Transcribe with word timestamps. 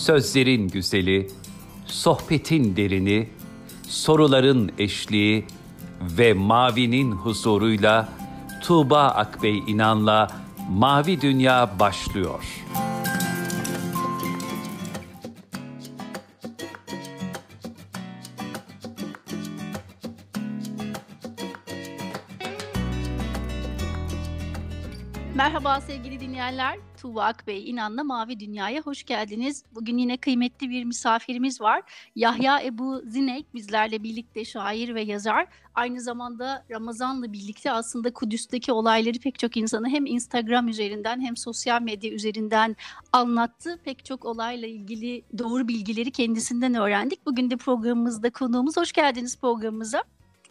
Sözlerin 0.00 0.68
güzeli, 0.68 1.26
sohbetin 1.86 2.76
derini, 2.76 3.28
soruların 3.88 4.72
eşliği 4.78 5.46
ve 6.00 6.32
mavinin 6.32 7.12
huzuruyla 7.12 8.08
Tuğba 8.62 9.02
Akbey 9.02 9.58
İnan'la 9.58 10.28
Mavi 10.70 11.20
Dünya 11.20 11.70
başlıyor. 11.80 12.44
Merhaba 25.34 25.80
sevgili 25.80 26.19
dinleyenler. 26.40 26.78
Tuğba 27.00 27.24
Akbey 27.24 27.70
İnan'la 27.70 28.04
Mavi 28.04 28.40
Dünya'ya 28.40 28.82
hoş 28.82 29.04
geldiniz. 29.04 29.64
Bugün 29.74 29.98
yine 29.98 30.16
kıymetli 30.16 30.70
bir 30.70 30.84
misafirimiz 30.84 31.60
var. 31.60 31.82
Yahya 32.16 32.62
Ebu 32.62 33.02
Zinek 33.06 33.54
bizlerle 33.54 34.02
birlikte 34.02 34.44
şair 34.44 34.94
ve 34.94 35.02
yazar. 35.02 35.46
Aynı 35.74 36.00
zamanda 36.00 36.64
Ramazan'la 36.70 37.32
birlikte 37.32 37.72
aslında 37.72 38.12
Kudüs'teki 38.12 38.72
olayları 38.72 39.18
pek 39.18 39.38
çok 39.38 39.56
insanı 39.56 39.88
hem 39.88 40.06
Instagram 40.06 40.68
üzerinden 40.68 41.20
hem 41.20 41.36
sosyal 41.36 41.82
medya 41.82 42.10
üzerinden 42.10 42.76
anlattı. 43.12 43.78
Pek 43.84 44.04
çok 44.04 44.24
olayla 44.24 44.68
ilgili 44.68 45.22
doğru 45.38 45.68
bilgileri 45.68 46.10
kendisinden 46.10 46.74
öğrendik. 46.74 47.26
Bugün 47.26 47.50
de 47.50 47.56
programımızda 47.56 48.30
konuğumuz. 48.30 48.76
Hoş 48.76 48.92
geldiniz 48.92 49.38
programımıza. 49.40 50.02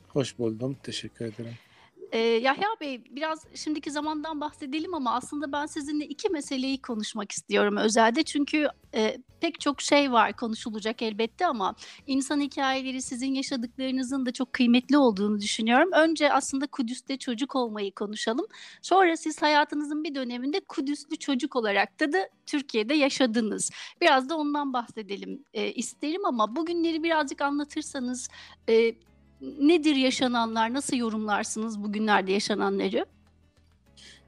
Hoş 0.08 0.40
buldum. 0.40 0.78
Teşekkür 0.84 1.26
ederim. 1.26 1.69
Ee, 2.12 2.20
Yahya 2.20 2.68
Bey 2.82 3.04
biraz 3.10 3.46
şimdiki 3.56 3.92
zamandan 3.92 4.42
bahsedelim 4.42 4.94
ama 4.94 5.14
aslında 5.16 5.52
ben 5.52 5.66
sizinle 5.66 6.06
iki 6.06 6.30
meseleyi 6.30 6.82
konuşmak 6.82 7.32
istiyorum 7.32 7.78
özelde. 7.78 8.24
Çünkü 8.24 8.68
e, 8.96 9.18
pek 9.42 9.60
çok 9.60 9.82
şey 9.82 10.12
var 10.12 10.34
konuşulacak 10.34 11.02
elbette 11.02 11.48
ama 11.48 11.76
insan 12.08 12.42
hikayeleri 12.42 13.02
sizin 13.02 13.34
yaşadıklarınızın 13.34 14.26
da 14.26 14.32
çok 14.32 14.54
kıymetli 14.54 14.98
olduğunu 14.98 15.42
düşünüyorum. 15.42 15.90
Önce 15.94 16.34
aslında 16.34 16.68
Kudüs'te 16.68 17.18
çocuk 17.18 17.56
olmayı 17.56 17.92
konuşalım. 17.92 18.46
Sonra 18.82 19.18
siz 19.18 19.42
hayatınızın 19.42 20.04
bir 20.04 20.16
döneminde 20.16 20.60
Kudüslü 20.60 21.18
çocuk 21.18 21.56
olarak 21.56 22.00
da 22.00 22.14
da 22.14 22.30
Türkiye'de 22.46 22.94
yaşadınız. 22.94 23.72
Biraz 24.02 24.30
da 24.30 24.38
ondan 24.38 24.74
bahsedelim 24.74 25.44
e, 25.54 25.72
isterim 25.72 26.26
ama 26.26 26.56
bugünleri 26.56 27.04
birazcık 27.04 27.42
anlatırsanız 27.42 28.30
e, 28.70 28.96
nedir 29.42 29.96
yaşananlar? 29.96 30.74
Nasıl 30.74 30.98
yorumlarsınız 30.98 31.84
bugünlerde 31.84 32.32
yaşananları? 32.32 33.06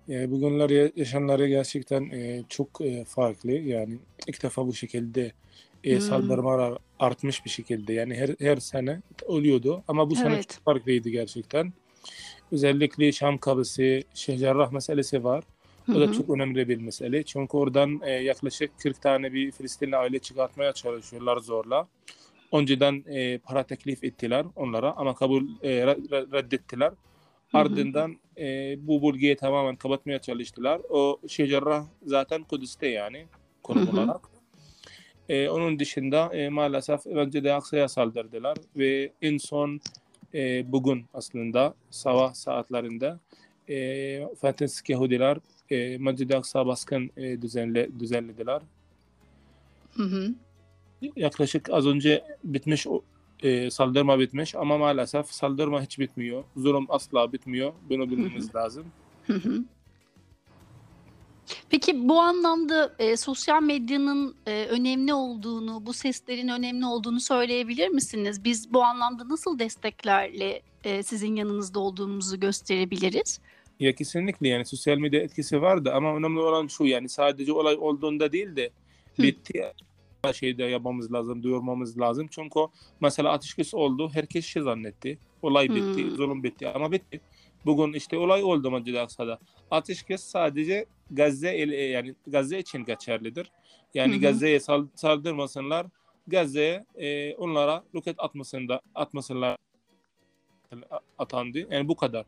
E, 0.09 0.31
bugünler 0.31 0.97
yaşananları 0.97 1.47
gerçekten 1.47 2.09
e, 2.09 2.43
çok 2.49 2.81
e, 2.81 3.05
farklı. 3.05 3.51
Yani 3.51 3.97
ilk 4.27 4.43
defa 4.43 4.67
bu 4.67 4.73
şekilde 4.73 5.31
e, 5.83 5.93
hmm. 5.93 6.01
saldırılar 6.01 6.77
artmış 6.99 7.45
bir 7.45 7.49
şekilde. 7.49 7.93
Yani 7.93 8.15
her 8.15 8.29
her 8.39 8.57
sene 8.57 9.01
oluyordu 9.25 9.83
ama 9.87 10.09
bu 10.09 10.15
sene 10.15 10.33
evet. 10.33 10.49
çok 10.49 10.63
farklıydı 10.63 11.09
gerçekten. 11.09 11.73
Özellikle 12.51 13.11
Şam 13.11 13.37
kapısı, 13.37 14.01
Şeyh 14.13 14.71
meselesi 14.71 15.23
var. 15.23 15.43
O 15.89 15.93
da 15.93 16.13
çok 16.13 16.29
önemli 16.29 16.69
bir 16.69 16.77
mesele. 16.77 17.23
Çünkü 17.23 17.57
oradan 17.57 18.01
e, 18.03 18.11
yaklaşık 18.11 18.79
40 18.79 19.01
tane 19.01 19.33
bir 19.33 19.51
Filistinli 19.51 19.97
aile 19.97 20.19
çıkartmaya 20.19 20.73
çalışıyorlar 20.73 21.37
zorla. 21.37 21.87
Önceden 22.51 23.03
e, 23.07 23.37
para 23.37 23.63
teklif 23.63 24.03
ettiler 24.03 24.45
onlara 24.55 24.91
ama 24.97 25.15
kabul 25.15 25.47
e, 25.63 25.87
reddettiler. 26.07 26.91
Ardından 27.53 28.17
e, 28.37 28.75
bu 28.87 29.03
bölgeyi 29.03 29.35
tamamen 29.35 29.75
kapatmaya 29.75 30.19
çalıştılar. 30.19 30.81
O 30.89 31.19
Şecerrah 31.27 31.85
zaten 32.05 32.43
Kudüs'te 32.43 32.87
yani 32.87 33.25
konum 33.63 33.89
olarak. 33.89 34.21
E, 35.29 35.49
onun 35.49 35.79
dışında 35.79 36.35
e, 36.35 36.49
maalesef 36.49 37.05
Mescid-i 37.05 37.53
Aksa'ya 37.53 37.87
saldırdılar 37.87 38.57
ve 38.77 39.11
en 39.21 39.37
son 39.37 39.79
e, 40.33 40.71
bugün 40.71 41.05
aslında 41.13 41.73
sabah 41.89 42.33
saatlerinde 42.33 43.15
e, 43.69 44.35
Fanatik 44.35 44.89
Yahudiler 44.89 45.37
e, 45.69 45.97
Mescid-i 45.97 46.37
Aksa 46.37 46.67
baskın 46.67 47.11
e, 47.17 47.41
düzenle, 47.41 47.99
düzenlediler. 47.99 48.61
Hı 49.93 50.03
hı 50.03 50.33
yaklaşık 51.15 51.69
az 51.69 51.87
önce 51.87 52.23
bitmiş 52.43 52.87
e, 53.43 53.71
saldırma 53.71 54.19
bitmiş 54.19 54.55
ama 54.55 54.77
maalesef 54.77 55.27
saldırma 55.31 55.81
hiç 55.81 55.99
bitmiyor. 55.99 56.43
Zulüm 56.57 56.85
asla 56.89 57.33
bitmiyor. 57.33 57.73
Bunu 57.89 58.11
bilmemiz 58.11 58.55
lazım. 58.55 58.85
Peki 61.69 62.09
bu 62.09 62.21
anlamda 62.21 62.95
e, 62.99 63.17
sosyal 63.17 63.63
medyanın 63.63 64.35
e, 64.47 64.65
önemli 64.65 65.13
olduğunu, 65.13 65.85
bu 65.85 65.93
seslerin 65.93 66.47
önemli 66.47 66.85
olduğunu 66.85 67.19
söyleyebilir 67.19 67.87
misiniz? 67.87 68.43
Biz 68.43 68.73
bu 68.73 68.83
anlamda 68.83 69.29
nasıl 69.29 69.59
desteklerle 69.59 70.61
e, 70.83 71.03
sizin 71.03 71.35
yanınızda 71.35 71.79
olduğumuzu 71.79 72.39
gösterebiliriz? 72.39 73.39
Ya 73.79 73.95
kesinlikle 73.95 74.47
yani 74.47 74.65
sosyal 74.65 74.97
medya 74.97 75.21
etkisi 75.21 75.61
vardı 75.61 75.91
ama 75.93 76.15
önemli 76.15 76.39
olan 76.39 76.67
şu 76.67 76.85
yani 76.85 77.09
sadece 77.09 77.53
olay 77.53 77.75
olduğunda 77.79 78.31
değil 78.31 78.55
de 78.55 78.69
bitti 79.19 79.73
şeyde 80.33 80.63
yapmamız 80.63 81.13
lazım, 81.13 81.43
duyurmamız 81.43 81.99
lazım. 81.99 82.27
Çünkü 82.31 82.59
mesela 82.99 83.31
ateşkes 83.31 83.73
oldu, 83.73 84.09
herkes 84.13 84.45
şey 84.45 84.63
zannetti. 84.63 85.19
Olay 85.41 85.69
bitti, 85.69 86.03
hmm. 86.03 86.15
zulüm 86.15 86.43
bitti 86.43 86.67
ama 86.67 86.91
bitti. 86.91 87.21
Bugün 87.65 87.93
işte 87.93 88.17
olay 88.17 88.43
oldu 88.43 88.71
Mescid-i 88.71 88.99
Aksa'da. 88.99 89.39
Ateşkes 89.71 90.23
sadece 90.23 90.85
Gazze 91.11 91.49
yani 91.57 92.15
Gazze 92.27 92.59
için 92.59 92.85
geçerlidir. 92.85 93.51
Yani 93.93 94.13
hmm. 94.13 94.21
Gazze'ye 94.21 94.59
saldırmasınlar. 94.95 95.87
Gazze'ye 96.27 96.85
e, 96.95 97.35
onlara 97.35 97.83
roket 97.95 98.15
atmasında 98.17 98.81
atmasınlar 98.95 99.57
atandı. 101.17 101.67
Yani 101.71 101.87
bu 101.87 101.95
kadar. 101.95 102.25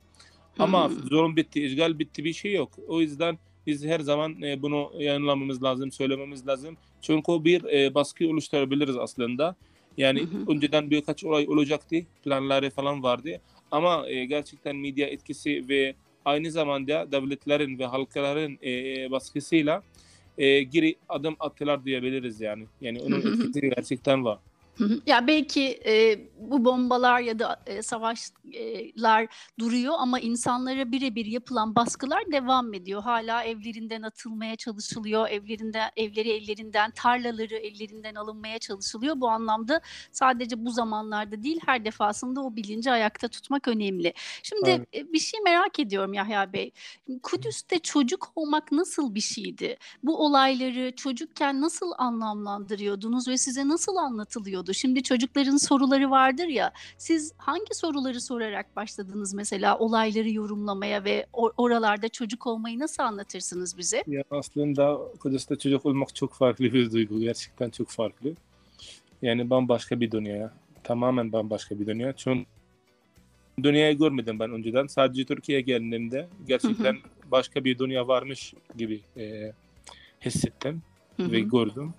Ama 0.60 0.90
hmm. 0.90 0.96
zulüm 0.96 1.36
bitti, 1.36 1.66
işgal 1.66 2.00
bitti 2.00 2.24
bir 2.24 2.34
şey 2.34 2.54
yok. 2.54 2.72
O 2.88 3.02
yüzden 3.02 3.40
biz 3.68 3.86
her 3.86 4.00
zaman 4.00 4.42
e, 4.42 4.62
bunu 4.62 4.92
yayınlamamız 4.98 5.64
lazım, 5.64 5.92
söylememiz 5.92 6.48
lazım. 6.48 6.78
Çünkü 7.02 7.44
bir 7.44 7.64
e, 7.64 7.96
baskı 7.96 8.28
oluşturabiliriz 8.28 8.98
aslında. 8.98 9.56
Yani 9.98 10.22
hı 10.22 10.26
hı. 10.26 10.52
önceden 10.52 10.90
birkaç 10.90 11.24
olay 11.24 11.48
olacaktı, 11.48 11.96
planları 12.24 12.70
falan 12.70 13.04
vardı. 13.04 13.42
Ama 13.72 14.10
e, 14.10 14.26
gerçekten 14.26 14.76
medya 14.76 15.08
etkisi 15.08 15.70
ve 15.70 15.96
aynı 16.26 16.52
zamanda 16.52 17.12
devletlerin 17.12 17.80
ve 17.80 17.86
halkların 17.86 18.60
e, 18.64 19.12
baskısıyla 19.12 19.84
e, 20.38 20.64
geri 20.64 20.96
adım 21.10 21.36
attılar 21.40 21.86
diyebiliriz 21.86 22.42
yani. 22.42 22.66
Yani 22.82 23.02
onun 23.02 23.18
etkisi 23.18 23.62
gerçekten 23.62 24.26
var. 24.26 24.40
Ya 25.06 25.28
belki 25.28 25.80
e, 25.86 26.20
bu 26.38 26.66
bombalar 26.66 27.20
ya 27.20 27.40
da 27.40 27.64
e, 27.66 27.82
savaşlar 27.82 29.28
duruyor 29.60 29.94
ama 29.98 30.20
insanlara 30.20 30.92
birebir 30.92 31.26
yapılan 31.26 31.76
baskılar 31.76 32.32
devam 32.32 32.74
ediyor. 32.74 33.04
Hala 33.04 33.44
evlerinden 33.44 34.02
atılmaya 34.02 34.56
çalışılıyor, 34.56 35.30
evlerinden 35.30 35.92
evleri 35.98 36.30
ellerinden, 36.30 36.92
tarlaları 36.92 37.56
ellerinden 37.56 38.16
alınmaya 38.16 38.60
çalışılıyor. 38.60 39.22
Bu 39.22 39.30
anlamda 39.30 39.82
sadece 40.12 40.66
bu 40.66 40.72
zamanlarda 40.72 41.44
değil, 41.44 41.60
her 41.66 41.86
defasında 41.86 42.42
o 42.42 42.56
bilinci 42.56 42.92
ayakta 42.92 43.28
tutmak 43.28 43.68
önemli. 43.68 44.14
Şimdi 44.44 44.70
evet. 44.94 45.14
bir 45.14 45.20
şey 45.20 45.40
merak 45.40 45.80
ediyorum 45.80 46.14
Yahya 46.14 46.54
Bey. 46.54 46.72
Kudüs'te 47.24 47.80
çocuk 47.80 48.32
olmak 48.36 48.72
nasıl 48.72 49.16
bir 49.16 49.22
şeydi? 49.22 49.78
Bu 50.04 50.26
olayları 50.26 50.96
çocukken 50.96 51.62
nasıl 51.62 51.92
anlamlandırıyordunuz 51.98 53.28
ve 53.28 53.38
size 53.38 53.68
nasıl 53.68 53.96
anlatılıyor? 53.96 54.63
Oluyordu. 54.64 54.74
Şimdi 54.74 55.04
çocukların 55.04 55.58
soruları 55.58 56.10
vardır 56.12 56.48
ya. 56.48 56.72
Siz 56.98 57.34
hangi 57.38 57.74
soruları 57.74 58.22
sorarak 58.22 58.76
başladınız 58.76 59.34
mesela 59.34 59.78
olayları 59.78 60.30
yorumlamaya 60.30 61.04
ve 61.04 61.26
or- 61.34 61.54
oralarda 61.58 62.10
çocuk 62.10 62.48
olmayı 62.48 62.80
nasıl 62.80 63.04
anlatırsınız 63.04 63.78
bize? 63.78 64.04
Ya 64.08 64.24
aslında 64.32 64.98
Kudüs'te 65.20 65.56
çocuk 65.56 65.86
olmak 65.86 66.16
çok 66.16 66.34
farklı 66.34 66.66
bir 66.66 66.92
duygu. 66.92 67.20
Gerçekten 67.20 67.70
çok 67.70 67.90
farklı. 67.90 68.34
Yani 69.22 69.50
bambaşka 69.50 70.00
bir 70.00 70.12
dünya. 70.12 70.52
Tamamen 70.84 71.32
bambaşka 71.32 71.80
bir 71.80 71.86
dünya. 71.86 72.14
Çünkü 72.14 72.46
dünyayı 73.64 73.98
görmedim 73.98 74.40
ben 74.40 74.52
önceden. 74.52 74.88
Sadece 74.88 75.26
Türkiye'ye 75.26 75.62
geldiğimde 75.62 76.28
gerçekten 76.48 76.98
başka 77.32 77.64
bir 77.64 77.78
dünya 77.78 78.08
varmış 78.08 78.54
gibi 78.78 79.02
e, 79.18 79.54
hissettim 80.26 80.82
ve 81.20 81.40
gördüm. 81.40 81.94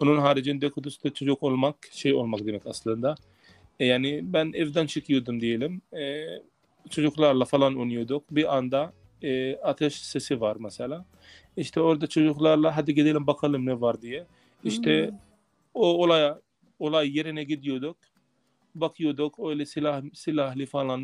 Onun 0.00 0.18
haricinde 0.18 0.70
Kudüs'te 0.70 1.10
çocuk 1.10 1.42
olmak 1.42 1.76
şey 1.92 2.14
olmak 2.14 2.46
demek 2.46 2.66
aslında. 2.66 3.14
E, 3.80 3.86
yani 3.86 4.20
ben 4.22 4.52
evden 4.54 4.86
çıkıyordum 4.86 5.40
diyelim. 5.40 5.82
E, 5.92 6.26
çocuklarla 6.90 7.44
falan 7.44 7.76
oynuyorduk. 7.76 8.24
Bir 8.30 8.56
anda 8.56 8.92
e, 9.22 9.56
ateş 9.56 9.94
sesi 9.94 10.40
var 10.40 10.56
mesela. 10.60 11.04
İşte 11.56 11.80
orada 11.80 12.06
çocuklarla 12.06 12.76
hadi 12.76 12.94
gidelim 12.94 13.26
bakalım 13.26 13.66
ne 13.66 13.80
var 13.80 14.02
diye. 14.02 14.26
İşte 14.64 15.08
hmm. 15.08 15.16
o 15.74 15.86
olaya 15.86 16.40
olay 16.78 17.16
yerine 17.16 17.44
gidiyorduk. 17.44 17.96
Bakıyorduk 18.74 19.38
öyle 19.38 19.66
silah 19.66 20.02
silahlı 20.14 20.66
falan. 20.66 21.00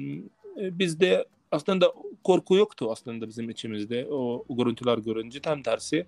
E, 0.60 0.78
bizde 0.78 1.26
aslında 1.50 1.92
korku 2.25 2.56
yoktu 2.56 2.88
aslında 2.90 3.28
bizim 3.28 3.50
içimizde 3.50 4.06
o 4.10 4.44
görüntüler 4.50 4.99
görünce 4.99 5.40
tam 5.40 5.62
tersi 5.62 6.06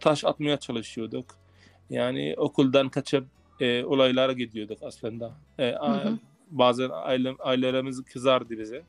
taş 0.00 0.24
atmaya 0.24 0.56
çalışıyorduk 0.56 1.43
Yani 1.90 2.34
okuldan 2.36 2.88
kaçıp 2.88 3.24
e, 3.60 3.84
olaylara 3.84 4.32
gidiyorduk 4.32 4.78
aslında. 4.82 5.32
E, 5.58 5.72
Hı 5.72 5.86
hı. 5.86 6.18
Bazen 6.50 6.90
aile, 6.92 7.34
ailelerimiz 7.38 8.04
kızardı 8.04 8.58
bize. 8.58 8.82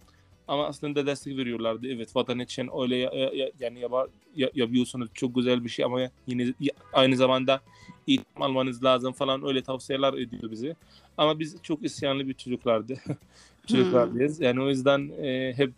Ama 0.47 0.65
aslında 0.67 1.05
destek 1.05 1.37
veriyorlardı. 1.37 1.87
Evet 1.87 2.15
vatan 2.15 2.39
için 2.39 2.69
öyle 2.81 2.95
ya- 2.95 3.11
ya- 3.33 3.51
yani 3.59 3.79
yapa- 3.79 4.07
ya- 4.35 4.51
yapıyorsunuz 4.55 5.09
çok 5.13 5.35
güzel 5.35 5.63
bir 5.63 5.69
şey 5.69 5.85
ama 5.85 6.01
yine 6.27 6.53
aynı 6.93 7.15
zamanda 7.15 7.61
eğitim 8.07 8.41
almanız 8.41 8.83
lazım 8.83 9.13
falan 9.13 9.47
öyle 9.47 9.61
tavsiyeler 9.63 10.13
ediyor 10.13 10.51
bize. 10.51 10.75
Ama 11.17 11.39
biz 11.39 11.55
çok 11.63 11.83
isyanlı 11.85 12.27
bir 12.27 12.33
çocuklardı. 12.33 12.97
Çocuklardayız. 13.67 14.41
Yani 14.41 14.61
o 14.61 14.69
yüzden 14.69 15.11
e, 15.23 15.53
hep 15.57 15.71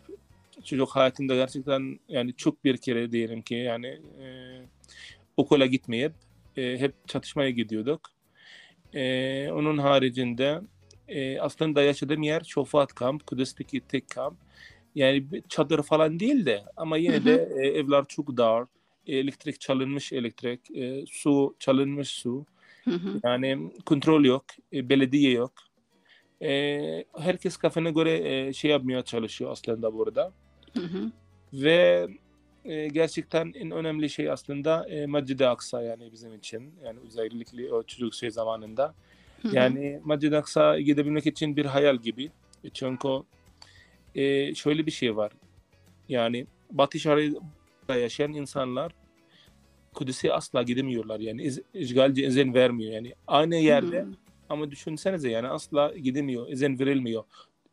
çocuk 0.64 0.88
hayatında 0.88 1.34
gerçekten 1.34 1.98
yani 2.08 2.34
çok 2.36 2.64
bir 2.64 2.76
kere 2.76 3.12
diyelim 3.12 3.42
ki 3.42 3.54
yani 3.54 3.86
e, 4.22 4.26
okula 5.36 5.66
gitmeyip 5.66 6.12
e, 6.58 6.78
hep 6.78 7.08
çatışmaya 7.08 7.50
gidiyorduk. 7.50 8.00
E, 8.94 9.02
onun 9.52 9.78
haricinde 9.78 10.60
e, 11.08 11.40
aslında 11.40 11.82
yaşadığım 11.82 12.22
yer 12.22 12.40
Şofat 12.40 12.94
Kamp, 12.94 13.26
Kudüs'teki 13.26 13.80
tek 13.80 14.10
kamp. 14.10 14.38
Yani 14.94 15.26
çadır 15.48 15.82
falan 15.82 16.20
değil 16.20 16.46
de 16.46 16.62
ama 16.76 16.96
yine 16.96 17.16
Hı 17.16 17.20
hı. 17.20 17.24
de 17.24 17.48
e, 17.56 17.66
evler 17.66 18.04
çok 18.08 18.36
dar. 18.36 18.64
Elektrik 19.06 19.60
çalınmış 19.60 20.12
elektrik, 20.12 20.70
e, 20.76 21.04
su 21.06 21.56
çalınmış 21.58 22.08
su. 22.08 22.46
Hı 22.84 22.90
hı. 22.90 23.20
Yani 23.24 23.72
kontrol 23.86 24.24
yok, 24.24 24.44
e, 24.72 24.88
belediye 24.88 25.30
yok. 25.32 25.52
E, 26.42 27.04
herkes 27.18 27.56
kafana 27.56 27.90
göre 27.90 28.46
e, 28.48 28.52
şey 28.52 28.70
yapmaya 28.70 29.02
çalışıyor 29.02 29.50
aslında 29.50 29.94
burada. 29.94 30.32
Hı 30.74 30.82
hı. 30.82 31.12
Ve 31.52 32.08
e, 32.64 32.88
gerçekten 32.88 33.52
en 33.56 33.70
önemli 33.70 34.10
şey 34.10 34.30
aslında 34.30 34.88
e, 34.88 35.06
Mescid-i 35.06 35.46
Aksa 35.46 35.82
yani 35.82 36.12
bizim 36.12 36.34
için. 36.34 36.74
Yani 36.84 36.98
özellikle 37.06 37.72
o 37.72 37.82
çocuk 37.82 38.14
şey 38.14 38.30
zamanında. 38.30 38.94
Hı 39.42 39.48
hı. 39.48 39.56
Yani 39.56 40.00
Mescid-i 40.04 40.36
Aksa'ya 40.36 40.80
gidebilmek 40.80 41.26
için 41.26 41.56
bir 41.56 41.64
hayal 41.64 41.96
gibi. 41.96 42.30
Çünkü 42.74 43.08
e, 44.14 44.54
şöyle 44.54 44.86
bir 44.86 44.90
şey 44.90 45.16
var. 45.16 45.32
Yani 46.08 46.46
Batı 46.70 46.98
Şeria'da 46.98 47.96
yaşayan 47.96 48.32
insanlar 48.32 48.92
Kudüs'e 49.94 50.32
asla 50.32 50.62
gidemiyorlar. 50.62 51.20
Yani 51.20 51.42
iz, 51.42 51.60
işgalci 51.74 52.24
izin 52.24 52.54
vermiyor. 52.54 52.92
Yani 52.92 53.14
aynı 53.26 53.56
yerde 53.56 54.00
Hı. 54.00 54.08
ama 54.48 54.70
düşünsenize 54.70 55.30
yani 55.30 55.48
asla 55.48 55.96
gidemiyor. 55.96 56.48
izin 56.48 56.78
verilmiyor. 56.78 57.24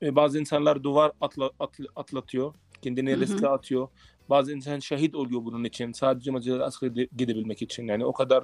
E, 0.02 0.16
bazı 0.16 0.40
insanlar 0.40 0.84
duvar 0.84 1.12
atla, 1.22 1.52
atla- 1.60 1.88
atlatıyor. 1.96 2.54
Kendini 2.82 3.12
Hı 3.12 3.16
hı. 3.16 3.20
riske 3.20 3.48
atıyor. 3.48 3.88
Bazı 4.30 4.54
insan 4.54 4.80
şehit 4.80 5.16
oluyor 5.16 5.46
bunun 5.46 5.64
için. 5.64 5.92
Sadece 5.92 6.32
Aksa'ya 6.64 6.92
gide- 6.92 7.10
gidebilmek 7.18 7.62
için. 7.62 7.88
Yani 7.88 8.06
o 8.06 8.14
kadar 8.14 8.44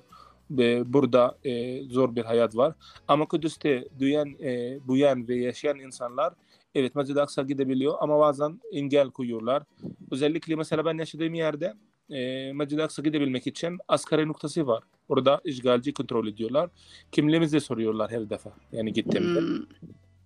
e, 0.59 0.93
burada 0.93 1.37
e, 1.43 1.83
zor 1.83 2.15
bir 2.15 2.23
hayat 2.23 2.55
var. 2.55 2.73
Ama 3.07 3.25
Kudüs'te 3.25 3.87
duyan, 3.99 4.29
e, 4.43 4.79
buyan 4.87 5.27
ve 5.27 5.35
yaşayan 5.35 5.79
insanlar 5.79 6.33
evet 6.75 6.95
Mescid-i 6.95 7.21
Aksa 7.21 7.41
gidebiliyor 7.41 7.93
ama 7.99 8.19
bazen 8.19 8.61
engel 8.71 9.09
koyuyorlar. 9.09 9.63
Özellikle 10.11 10.55
mesela 10.55 10.85
ben 10.85 10.97
yaşadığım 10.97 11.33
yerde 11.33 11.73
e, 12.09 12.53
Mescid-i 12.53 12.83
Aksa 12.83 13.01
gidebilmek 13.01 13.47
için 13.47 13.77
askeri 13.87 14.27
noktası 14.27 14.67
var. 14.67 14.83
Orada 15.09 15.41
işgalci 15.43 15.93
kontrol 15.93 16.27
ediyorlar. 16.27 16.69
Kimliğimizi 17.11 17.61
soruyorlar 17.61 18.11
her 18.11 18.29
defa. 18.29 18.51
Yani 18.71 18.93
gittiğimde. 18.93 19.39
Hı. 19.39 19.65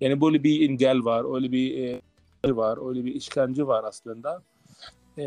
Yani 0.02 0.22
böyle 0.22 0.44
bir 0.44 0.70
engel 0.70 1.04
var, 1.06 1.36
öyle 1.36 1.52
bir 1.52 1.78
e, 1.84 2.02
var, 2.56 2.90
öyle 2.90 3.06
bir 3.06 3.16
işkence 3.16 3.68
var 3.68 3.84
aslında. 3.84 4.44
E, 5.18 5.26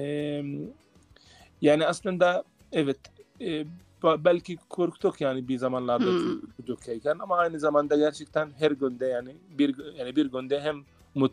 yani 1.62 1.86
aslında 1.86 2.44
evet 2.72 2.98
e, 3.40 3.64
belki 4.04 4.58
korktuk 4.68 5.20
yani 5.20 5.48
bir 5.48 5.58
zamanlarda 5.58 6.04
Hmm. 6.04 6.40
çocukken 6.66 7.18
ama 7.18 7.36
aynı 7.36 7.60
zamanda 7.60 7.96
gerçekten 7.96 8.50
her 8.58 8.70
günde 8.70 9.06
yani 9.06 9.36
bir 9.58 9.94
yani 9.98 10.16
bir 10.16 10.26
günde 10.26 10.60
hem 10.60 10.84
mut 11.14 11.32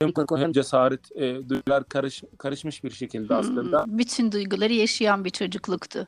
hem 0.00 0.12
korku 0.12 0.38
hem 0.38 0.52
cesaret 0.52 1.16
e, 1.16 1.48
duygular 1.48 1.84
karış, 1.84 2.22
karışmış 2.38 2.84
bir 2.84 2.90
şekilde 2.90 3.34
aslında. 3.34 3.82
Hı. 3.82 3.98
Bütün 3.98 4.32
duyguları 4.32 4.72
yaşayan 4.72 5.24
bir 5.24 5.30
çocukluktu. 5.30 6.06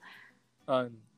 Aynen. 0.66 1.11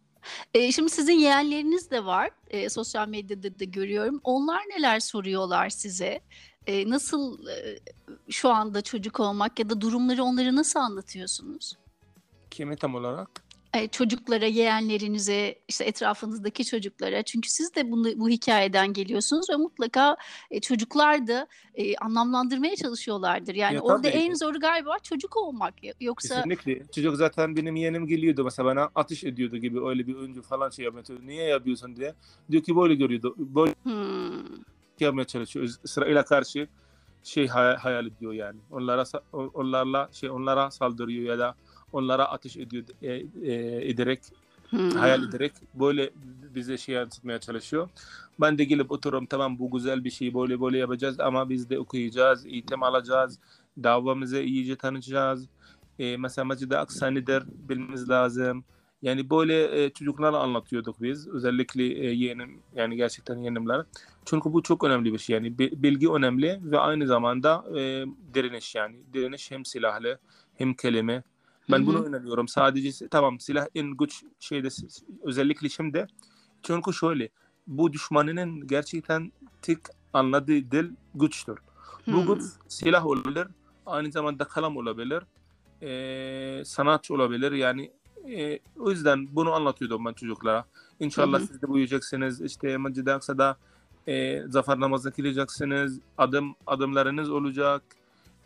E, 0.54 0.72
şimdi 0.72 0.90
sizin 0.90 1.18
yeğenleriniz 1.18 1.90
de 1.90 2.04
var. 2.04 2.30
E, 2.50 2.68
sosyal 2.68 3.08
medyada 3.08 3.58
da 3.58 3.64
görüyorum. 3.64 4.20
Onlar 4.24 4.62
neler 4.76 5.00
soruyorlar 5.00 5.68
size? 5.68 6.20
E, 6.66 6.90
nasıl 6.90 7.48
e, 7.48 7.78
şu 8.30 8.50
anda 8.50 8.82
çocuk 8.82 9.20
olmak 9.20 9.58
ya 9.58 9.70
da 9.70 9.80
durumları 9.80 10.24
onlara 10.24 10.56
nasıl 10.56 10.80
anlatıyorsunuz? 10.80 11.72
Kimi 12.50 12.76
tam 12.76 12.94
olarak? 12.94 13.43
E, 13.74 13.88
çocuklara, 13.88 14.46
yeğenlerinize, 14.46 15.58
işte 15.68 15.84
etrafınızdaki 15.84 16.64
çocuklara. 16.64 17.22
Çünkü 17.22 17.50
siz 17.50 17.74
de 17.74 17.90
bunu, 17.90 18.08
bu 18.16 18.28
hikayeden 18.28 18.92
geliyorsunuz 18.92 19.50
ve 19.50 19.56
mutlaka 19.56 20.16
e, 20.50 20.60
çocuklar 20.60 21.26
da 21.26 21.46
e, 21.74 21.96
anlamlandırmaya 21.96 22.76
çalışıyorlardır. 22.76 23.54
Yani 23.54 23.74
Ya 23.74 23.80
orada 23.80 24.08
en 24.08 24.34
zor 24.34 24.54
galiba 24.54 24.98
çocuk 24.98 25.36
olmak. 25.36 25.74
Yoksa 26.00 26.34
Kesinlikle. 26.34 26.82
Çocuk 26.94 27.16
zaten 27.16 27.56
benim 27.56 27.76
yeğenim 27.76 28.06
geliyordu 28.06 28.44
mesela 28.44 28.66
bana 28.66 28.90
ateş 28.94 29.24
ediyordu 29.24 29.56
gibi 29.56 29.86
öyle 29.86 30.06
bir 30.06 30.14
oyuncu 30.14 30.42
falan 30.42 30.70
şey 30.70 30.84
yapıyor. 30.84 31.20
Niye 31.26 31.44
yapıyorsun 31.44 31.96
diye. 31.96 32.14
Diyor 32.50 32.62
ki 32.62 32.76
böyle 32.76 32.94
görüyordu. 32.94 33.34
Böyle 33.38 33.74
Hmm. 33.82 34.44
yapmaya 35.00 35.24
çalışıyor. 35.24 35.68
İsrail'e 35.84 36.22
karşı 36.22 36.68
şey 37.22 37.48
hay- 37.48 37.76
hayal 37.76 38.06
ediyor 38.06 38.32
yani. 38.32 38.58
Onlara 38.70 39.04
onlarla 39.32 40.08
şey 40.12 40.30
onlara 40.30 40.70
saldırıyor 40.70 41.24
ya 41.24 41.38
da 41.38 41.54
onlara 41.94 42.24
ateş 42.24 42.56
ediyor 42.56 42.84
e, 43.02 43.12
e, 43.42 43.90
ederek 43.90 44.20
Hmm. 44.70 44.90
hayal 44.90 45.22
ederek 45.28 45.52
böyle 45.74 46.10
bize 46.54 46.78
şey 46.78 46.94
yansıtmaya 46.94 47.38
çalışıyor. 47.40 47.88
Ben 48.40 48.58
de 48.58 48.64
gelip 48.64 48.92
otururum 48.92 49.26
tamam 49.26 49.58
bu 49.58 49.70
güzel 49.70 50.04
bir 50.04 50.10
şey 50.10 50.34
böyle 50.34 50.60
böyle 50.60 50.78
yapacağız 50.78 51.20
ama 51.20 51.48
biz 51.50 51.70
de 51.70 51.78
okuyacağız, 51.78 52.46
eğitim 52.46 52.82
alacağız, 52.82 53.38
davamızı 53.82 54.40
iyice 54.40 54.76
tanıyacağız. 54.76 55.46
E, 55.98 56.16
mesela 56.16 56.44
Mescid-i 56.44 56.76
Aksa 56.76 57.10
nedir 57.10 57.42
bilmemiz 57.68 58.08
lazım. 58.08 58.64
Yani 59.02 59.30
böyle 59.30 59.84
e, 59.84 59.90
çocuklara 59.90 60.38
anlatıyorduk 60.38 61.02
biz. 61.02 61.28
Özellikle 61.28 61.84
e, 61.84 62.06
yeğenim 62.10 62.58
yani 62.76 62.96
gerçekten 62.96 63.38
yeğenimler. 63.38 63.82
Çünkü 64.24 64.52
bu 64.52 64.62
çok 64.62 64.84
önemli 64.84 65.12
bir 65.12 65.18
şey. 65.18 65.34
Yani 65.34 65.58
bi- 65.58 65.82
bilgi 65.82 66.10
önemli 66.10 66.60
ve 66.62 66.78
aynı 66.78 67.06
zamanda 67.06 67.64
e, 67.78 68.04
direniş 68.34 68.74
yani. 68.74 68.96
Direniş 69.12 69.50
hem 69.50 69.64
silahlı 69.64 70.18
hem 70.54 70.74
kelime. 70.74 71.22
Ben 71.70 71.82
Hı 71.82 71.86
bunu 71.86 72.04
öneriyorum. 72.04 72.48
Sadece 72.48 73.08
tamam 73.08 73.40
silah 73.40 73.66
en 73.74 73.90
güç 73.90 74.24
şeyde 74.40 74.68
özellikle 75.22 75.68
şimdi. 75.68 76.06
Çünkü 76.62 76.92
şöyle 76.92 77.28
bu 77.66 77.92
düşmanının 77.92 78.66
gerçekten 78.66 79.32
tek 79.62 79.78
anladığı 80.12 80.70
dil 80.70 80.90
güçtür. 81.14 81.58
Bu 82.06 82.12
Hmm. 82.26 82.34
güç 82.34 82.42
silah 82.68 83.06
olabilir, 83.06 83.48
aynı 83.86 84.12
zamanda 84.12 84.44
kalam 84.44 84.76
olabilir, 84.76 85.22
eee 85.82 86.62
sanat 86.64 87.10
olabilir. 87.10 87.52
Yani 87.52 87.92
eee, 88.26 88.60
o 88.78 88.90
yüzden 88.90 89.28
bunu 89.36 89.52
anlatıyordum 89.52 90.04
ben 90.04 90.12
çocuklara. 90.12 90.64
İnşallah 91.00 91.38
Hı 91.38 91.42
hı. 91.42 91.46
siz 91.46 91.62
de 91.62 91.72
büyüyeceksiniz. 91.72 92.40
İşte 92.40 92.78
Mescid-i 92.78 93.12
Aksa'da 93.12 93.56
eee 94.06 94.44
zafer 94.48 94.80
namazına 94.80 95.12
kılyacaksınız. 95.12 96.00
Adım 96.18 96.54
adımlarınız 96.66 97.30
olacak. 97.30 97.82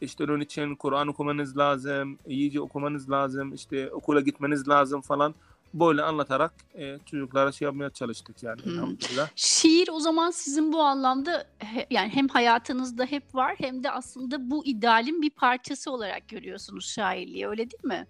İşte 0.01 0.25
onun 0.25 0.41
için 0.41 0.75
Kur'an 0.75 1.09
okumanız 1.09 1.59
lazım, 1.59 2.19
iyice 2.27 2.61
okumanız 2.61 3.11
lazım, 3.11 3.55
işte 3.55 3.91
okula 3.93 4.21
gitmeniz 4.21 4.69
lazım 4.69 5.01
falan. 5.01 5.35
Böyle 5.75 6.03
anlatarak 6.03 6.55
eee, 6.75 6.99
çocuklara 7.07 7.53
şey 7.53 7.67
yapmaya 7.67 7.91
çalıştık 7.91 8.43
yani. 8.43 8.63
Hmm. 8.63 8.97
Şiir 9.37 9.89
o 9.93 10.01
zaman 10.01 10.31
sizin 10.31 10.73
bu 10.73 10.83
anlamda 10.83 11.47
he- 11.59 11.87
yani 11.91 12.09
hem 12.09 12.29
hayatınızda 12.29 13.05
hep 13.05 13.35
var 13.35 13.55
hem 13.59 13.85
de 13.85 13.91
aslında 13.91 14.51
bu 14.51 14.67
idealin 14.67 15.23
bir 15.23 15.31
parçası 15.31 15.91
olarak 15.93 16.29
görüyorsunuz 16.29 16.87
şairliği 16.87 17.49
öyle 17.49 17.71
değil 17.71 17.85
mi? 17.85 18.07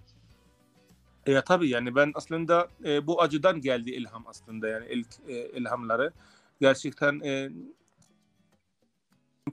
Ya 1.27 1.45
tabii 1.45 1.69
yani 1.69 1.95
ben 1.95 2.13
aslında 2.15 2.69
e, 2.85 3.07
bu 3.07 3.23
acıdan 3.23 3.61
geldi 3.61 3.91
ilham 3.91 4.25
aslında 4.27 4.69
yani 4.69 4.87
ilk 4.91 5.09
e, 5.29 5.49
ilhamları. 5.51 6.13
Gerçekten 6.61 7.21
e, 7.21 7.51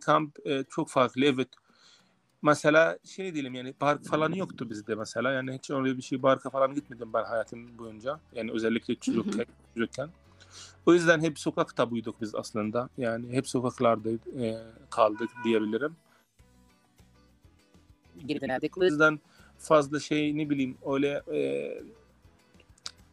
kamp 0.01 0.47
e, 0.47 0.63
çok 0.69 0.89
farklı 0.89 1.25
evet. 1.25 1.47
Mesela 2.41 2.97
şey 3.03 3.33
diyelim 3.33 3.53
yani 3.53 3.73
park 3.73 4.05
falan 4.05 4.33
yoktu 4.33 4.69
bizde 4.69 4.95
mesela 4.95 5.31
yani 5.31 5.53
hiç 5.53 5.69
öyle 5.69 5.97
bir 5.97 6.01
şey 6.01 6.19
parka 6.19 6.49
falan 6.49 6.75
gitmedim 6.75 7.13
ben 7.13 7.23
hayatım 7.23 7.77
boyunca 7.77 8.19
yani 8.33 8.51
özellikle 8.51 8.95
çocukken. 8.95 9.45
çocukken. 9.73 10.09
O 10.85 10.93
yüzden 10.93 11.21
hep 11.21 11.39
sokakta 11.39 11.91
büyüdük 11.91 12.21
biz 12.21 12.35
aslında 12.35 12.89
yani 12.97 13.33
hep 13.33 13.47
sokaklarda 13.47 14.09
e, 14.39 14.57
kaldık 14.89 15.29
diyebilirim. 15.43 15.95
geri 18.25 18.41
dönerdik. 18.41 18.77
O 18.77 18.83
yüzden 18.83 19.19
fazla 19.57 19.99
şey 19.99 20.37
ne 20.37 20.49
bileyim 20.49 20.77
öyle 20.85 21.21
e, 21.33 21.69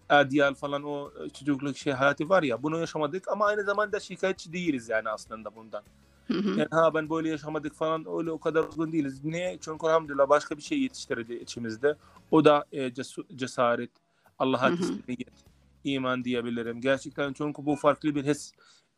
adiyal 0.09 0.55
falan 0.55 0.83
o 0.85 1.11
çocukluk 1.33 1.77
şey 1.77 1.93
hayatı 1.93 2.29
var 2.29 2.43
ya 2.43 2.63
bunu 2.63 2.81
yaşamadık 2.81 3.29
ama 3.29 3.47
aynı 3.47 3.65
zamanda 3.65 4.01
şikayetçi 4.01 4.53
değiliz 4.53 4.89
yani 4.89 5.09
aslında 5.09 5.57
bundan. 5.57 5.83
Hı 6.33 6.39
hı. 6.39 6.49
Yani 6.49 6.69
ha 6.71 6.95
ben 6.95 7.11
böyle 7.11 7.29
yaşamadık 7.29 7.75
falan 7.75 8.05
öyle 8.19 8.31
o 8.31 8.41
kadar 8.41 8.65
uzun 8.65 8.93
değiliz. 8.93 9.25
Niye? 9.25 9.59
Çünkü 9.61 9.87
elhamdülillah 9.87 10.29
başka 10.29 10.57
bir 10.57 10.63
şey 10.63 10.81
yetiştirdi 10.81 11.35
içimizde. 11.35 11.97
O 12.31 12.45
da 12.45 12.65
e, 12.73 12.93
cesaret, 13.37 13.91
Allah'a 14.39 14.77
teslimiyet. 14.77 15.33
iman 15.85 16.25
diyebilirim. 16.25 16.81
Gerçekten 16.81 17.33
çünkü 17.33 17.67
bu 17.67 17.77
farklı 17.77 18.15
bir 18.15 18.25
his 18.25 18.53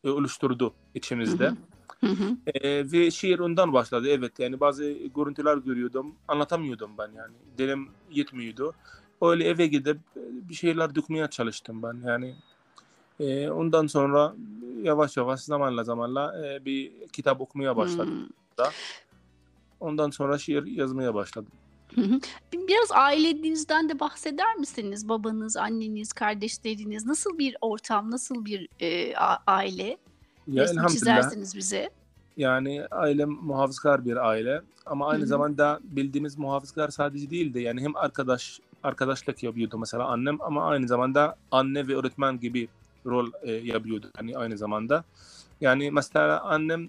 e, 0.04 0.10
oluşturdu 0.10 0.74
içimizde. 0.94 1.52
Hı 2.00 2.06
hı. 2.06 2.36
E, 2.46 2.92
ve 2.92 3.10
şiir 3.10 3.38
ondan 3.38 3.72
başladı. 3.72 4.08
Evet 4.08 4.38
yani 4.38 4.60
bazı 4.60 4.84
görüntüler 5.16 5.56
görüyordum. 5.56 6.14
Anlatamıyordum 6.28 6.90
ben 6.98 7.10
yani. 7.16 7.34
Dilim 7.58 7.88
yetmiyordu. 8.10 8.74
Öyle 9.22 9.44
eve 9.44 9.66
gidip 9.66 9.98
e, 10.16 10.20
bir 10.48 10.54
şeyler 10.54 10.94
dökmeye 10.94 11.26
çalıştım 11.26 11.82
ben. 11.82 12.08
Yani 12.08 12.34
e, 13.20 13.50
ondan 13.50 13.86
sonra 13.86 14.34
yavaş 14.82 15.16
yavaş 15.16 15.40
zamanla 15.40 15.84
zamanla 15.84 16.46
e, 16.46 16.64
bir 16.64 16.92
kitap 17.08 17.40
okumaya 17.40 17.76
başladım. 17.76 18.28
Hmm. 18.56 18.66
Ondan 19.80 20.10
sonra 20.10 20.38
şiir 20.38 20.66
yazmaya 20.66 21.14
başladım. 21.14 21.52
Biraz 22.52 22.92
ailenizden 22.92 23.88
de 23.88 24.00
bahseder 24.00 24.56
misiniz? 24.56 25.08
Babanız, 25.08 25.56
anneniz, 25.56 26.12
kardeşleriniz 26.12 27.06
nasıl 27.06 27.38
bir 27.38 27.56
ortam, 27.60 28.10
nasıl 28.10 28.44
bir 28.44 28.68
e, 28.80 29.16
aile? 29.46 29.98
Ya 30.46 30.64
Resmi 30.64 30.88
çizersiniz 30.88 31.56
bize. 31.56 31.90
yani 32.36 32.86
ailem 32.90 33.30
muhafazakar 33.30 34.04
bir 34.04 34.28
aile 34.28 34.62
ama 34.86 35.08
aynı 35.08 35.20
Hı 35.20 35.24
hı. 35.24 35.28
zamanda 35.28 35.80
bildiğimiz 35.82 36.38
muhafazakar 36.38 36.88
sadece 36.88 37.30
değildi. 37.30 37.62
Yani 37.62 37.80
hem 37.80 37.96
arkadaş 37.96 38.60
arkadaşlık 38.82 39.42
yapıyordu 39.42 39.78
mesela 39.78 40.04
annem 40.04 40.42
ama 40.42 40.68
aynı 40.68 40.88
zamanda 40.88 41.36
anne 41.50 41.88
ve 41.88 41.96
öğretmen 41.96 42.40
gibi 42.40 42.68
rol 43.06 43.30
e, 43.42 43.52
yapıyordu 43.52 44.10
yani 44.18 44.38
aynı 44.38 44.58
zamanda. 44.58 45.04
Yani 45.60 45.90
mesela 45.90 46.40
annem 46.40 46.88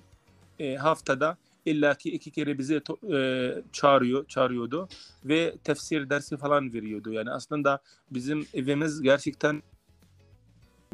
e, 0.59 0.75
haftada 0.75 1.37
illaki 1.65 2.11
iki 2.11 2.31
kere 2.31 2.57
bizi 2.57 2.81
e, 3.13 3.51
çağırıyor, 3.71 4.27
çağırıyordu 4.27 4.87
ve 5.25 5.55
tefsir 5.63 6.09
dersi 6.09 6.37
falan 6.37 6.73
veriyordu. 6.73 7.11
Yani 7.11 7.31
aslında 7.31 7.79
bizim 8.11 8.47
evimiz 8.53 9.01
gerçekten 9.01 9.63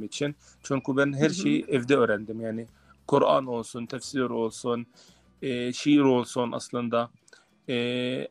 için. 0.01 0.35
Çünkü 0.63 0.97
ben 0.97 1.13
her 1.13 1.29
şeyi 1.29 1.65
evde 1.67 1.95
öğrendim. 1.95 2.41
Yani 2.41 2.67
Kur'an 3.07 3.45
olsun, 3.45 3.85
tefsir 3.85 4.21
olsun, 4.21 4.87
e, 5.41 5.73
şiir 5.73 5.99
olsun 5.99 6.51
aslında. 6.51 7.09
E, 7.69 8.27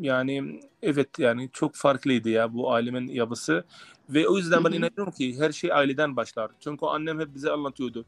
yani 0.00 0.60
evet 0.82 1.18
yani 1.18 1.50
çok 1.52 1.74
farklıydı 1.74 2.28
ya 2.30 2.54
bu 2.54 2.72
ailemin 2.72 3.08
yapısı. 3.08 3.64
Ve 4.10 4.28
o 4.28 4.36
yüzden 4.36 4.64
ben 4.64 4.72
inanıyorum 4.72 5.10
ki 5.12 5.38
her 5.38 5.52
şey 5.52 5.72
aileden 5.72 6.16
başlar. 6.16 6.50
Çünkü 6.60 6.86
annem 6.86 7.20
hep 7.20 7.34
bize 7.34 7.50
anlatıyordu. 7.50 8.04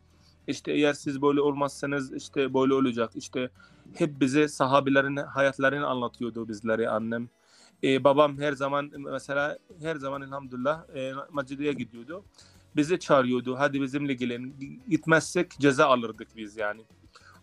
İşte 0.47 0.73
eğer 0.73 0.93
siz 0.93 1.23
böyle 1.23 1.41
olmazsanız 1.41 2.13
işte 2.13 2.55
böyle 2.55 2.75
olacak. 2.75 3.11
İşte 3.15 3.51
hep 3.95 4.21
bize 4.21 4.49
sahabelerin 4.49 5.17
hayatlarını 5.17 5.87
anlatıyordu 5.87 6.49
bizlere 6.49 6.89
annem. 6.89 7.29
E, 7.85 8.05
babam 8.05 8.39
her 8.39 8.53
zaman 8.53 8.91
mesela 8.99 9.59
her 9.83 9.97
zaman 9.97 10.23
elhamdülillah 10.23 10.97
e, 10.97 11.13
Macide'ye 11.31 11.73
gidiyordu. 11.73 12.25
Bizi 12.77 12.99
çağırıyordu. 12.99 13.59
Hadi 13.59 13.83
bizimle 13.83 14.15
gelin. 14.15 14.57
Gitmezsek 14.89 15.51
ceza 15.51 15.87
alırdık 15.87 16.29
biz 16.37 16.57
yani. 16.57 16.83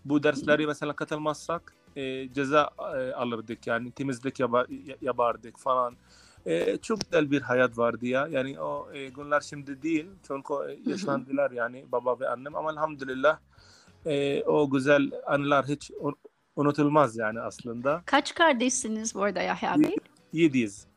Bu 0.05 0.23
dersleri 0.23 0.67
mesela 0.67 0.93
katılmazsak 0.93 1.73
e, 1.95 2.33
ceza 2.33 2.69
e, 2.79 3.11
alırdık 3.13 3.67
yani 3.67 3.91
temizlik 3.91 4.39
yapa- 4.39 4.67
yapardık 5.01 5.59
falan. 5.59 5.95
E, 6.45 6.77
çok 6.77 7.01
güzel 7.01 7.31
bir 7.31 7.41
hayat 7.41 7.77
vardı 7.77 8.05
ya. 8.05 8.27
Yani 8.31 8.59
o 8.59 8.87
e, 8.93 9.07
günler 9.09 9.41
şimdi 9.41 9.81
değil. 9.83 10.05
Çünkü 10.27 10.53
e, 10.69 10.89
yaşlandılar 10.89 11.51
yani 11.51 11.85
baba 11.91 12.19
ve 12.19 12.29
annem 12.29 12.55
ama 12.55 12.71
elhamdülillah 12.71 13.39
e, 14.05 14.43
o 14.43 14.69
güzel 14.69 15.11
anılar 15.25 15.65
hiç 15.67 15.91
un- 15.99 16.15
unutulmaz 16.55 17.17
yani 17.17 17.39
aslında. 17.41 18.01
Kaç 18.05 18.35
kardeşsiniz 18.35 19.15
bu 19.15 19.23
arada 19.23 19.41
Yahya 19.41 19.75
Bey? 19.79 19.95
Yediyiz. 20.33 20.87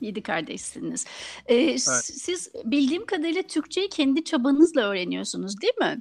Yedi 0.00 0.22
kardeşsiniz. 0.22 1.04
Ee, 1.46 1.78
s- 1.78 2.02
Siz 2.02 2.50
bildiğim 2.64 3.06
kadarıyla 3.06 3.42
Türkçeyi 3.42 3.88
kendi 3.88 4.24
çabanızla 4.24 4.82
öğreniyorsunuz 4.82 5.60
değil 5.60 5.76
mi? 5.80 6.00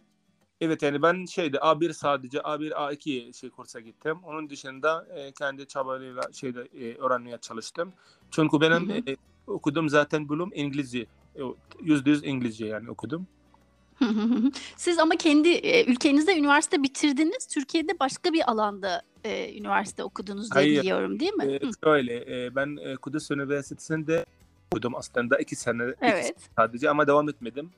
Evet 0.62 0.82
yani 0.82 1.02
ben 1.02 1.26
şeyde 1.26 1.58
A1 1.58 1.94
sadece 1.94 2.38
A1 2.38 2.72
A2 2.72 3.34
şey 3.34 3.50
kursa 3.50 3.80
gittim. 3.80 4.18
Onun 4.24 4.50
dışında 4.50 5.08
e, 5.16 5.32
kendi 5.32 5.68
çabayla 5.68 6.22
şeyde 6.34 6.62
e, 6.62 6.96
öğrenmeye 6.98 7.38
çalıştım. 7.38 7.94
Çünkü 8.32 8.62
benim 8.62 8.90
Hı 8.90 8.94
hı. 8.94 8.98
e, 9.12 9.18
okudum 9.48 9.90
zaten 9.90 10.30
bölüm 10.30 10.50
İngilizce. 10.54 11.00
E, 11.36 11.42
Yüzde 11.82 12.10
yüz 12.10 12.24
İngilizce 12.24 12.66
yani 12.66 12.90
okudum. 12.92 13.28
Siz 14.78 15.00
ama 15.00 15.16
kendi 15.16 15.50
e, 15.50 15.86
ülkenizde 15.92 16.38
üniversite 16.38 16.84
bitirdiniz. 16.84 17.48
Türkiye'de 17.48 18.00
başka 18.00 18.34
bir 18.34 18.52
alanda 18.52 19.02
e, 19.24 19.58
üniversite 19.58 20.04
okudunuz 20.04 20.52
diye 20.52 20.64
Hayır. 20.64 20.82
biliyorum 20.82 21.20
değil 21.20 21.34
mi? 21.34 21.46
E, 21.46 21.60
şöyle 21.84 22.46
e, 22.46 22.56
ben 22.56 22.78
e, 22.82 22.96
Kudüs 22.96 23.32
Üniversitesi'nde 23.32 24.26
okudum 24.72 24.96
aslında 24.96 25.38
iki 25.38 25.56
sene 25.56 25.84
iki 25.90 25.96
Evet. 26.02 26.36
sadece 26.56 26.90
ama 26.90 27.08
devam 27.08 27.30
etmedim. 27.30 27.72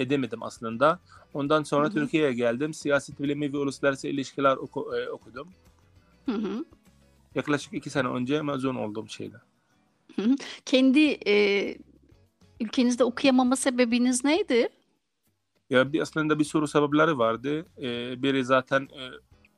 Edemedim 0.00 0.42
aslında. 0.42 0.98
Ondan 1.34 1.62
sonra 1.62 1.84
Hı 1.84 1.88
hı. 1.90 1.94
Türkiye'ye 1.94 2.32
geldim. 2.32 2.74
Siyaset 2.74 3.20
bilimi 3.20 3.52
ve 3.52 3.56
uluslararası 3.58 4.08
ilişkiler 4.08 4.56
oku- 4.56 4.96
e, 4.96 5.08
okudum. 5.08 5.48
Hı 6.26 6.32
hı. 6.32 6.64
Yaklaşık 7.34 7.74
iki 7.74 7.90
sene 7.90 8.08
önce 8.08 8.42
mezun 8.42 8.74
oldum 8.74 9.08
şeyde. 9.08 9.36
Kendi 10.66 11.18
e, 11.26 11.76
ülkenizde 12.60 13.04
okuyamama 13.04 13.56
sebebiniz 13.56 14.24
neydi? 14.24 14.68
Ya 15.70 15.92
bir 15.92 16.00
aslında 16.00 16.38
bir 16.38 16.44
sürü 16.44 16.68
sebepleri 16.68 17.18
vardı. 17.18 17.66
Ee, 17.82 18.22
biri 18.22 18.44
zaten 18.44 18.82
e, 18.82 19.02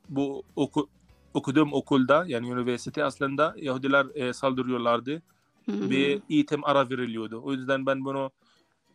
bu 0.09 0.43
oku, 0.55 0.89
okuduğum 1.33 1.73
okulda 1.73 2.25
yani 2.27 2.49
üniversite 2.49 3.03
aslında 3.03 3.55
Yahudiler 3.57 4.05
e, 4.15 4.33
saldırıyorlardı 4.33 5.21
Hı 5.65 5.71
hı. 5.71 5.89
ve 5.89 6.19
eğitim 6.29 6.65
ara 6.65 6.89
veriliyordu. 6.89 7.41
O 7.43 7.53
yüzden 7.53 7.85
ben 7.85 8.05
bunu 8.05 8.31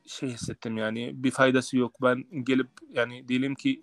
şey 0.09 0.29
hissettim 0.29 0.77
yani 0.77 1.13
bir 1.15 1.31
faydası 1.31 1.77
yok. 1.77 1.95
Ben 2.03 2.25
gelip 2.45 2.69
yani 2.93 3.29
diyelim 3.29 3.55
ki 3.55 3.83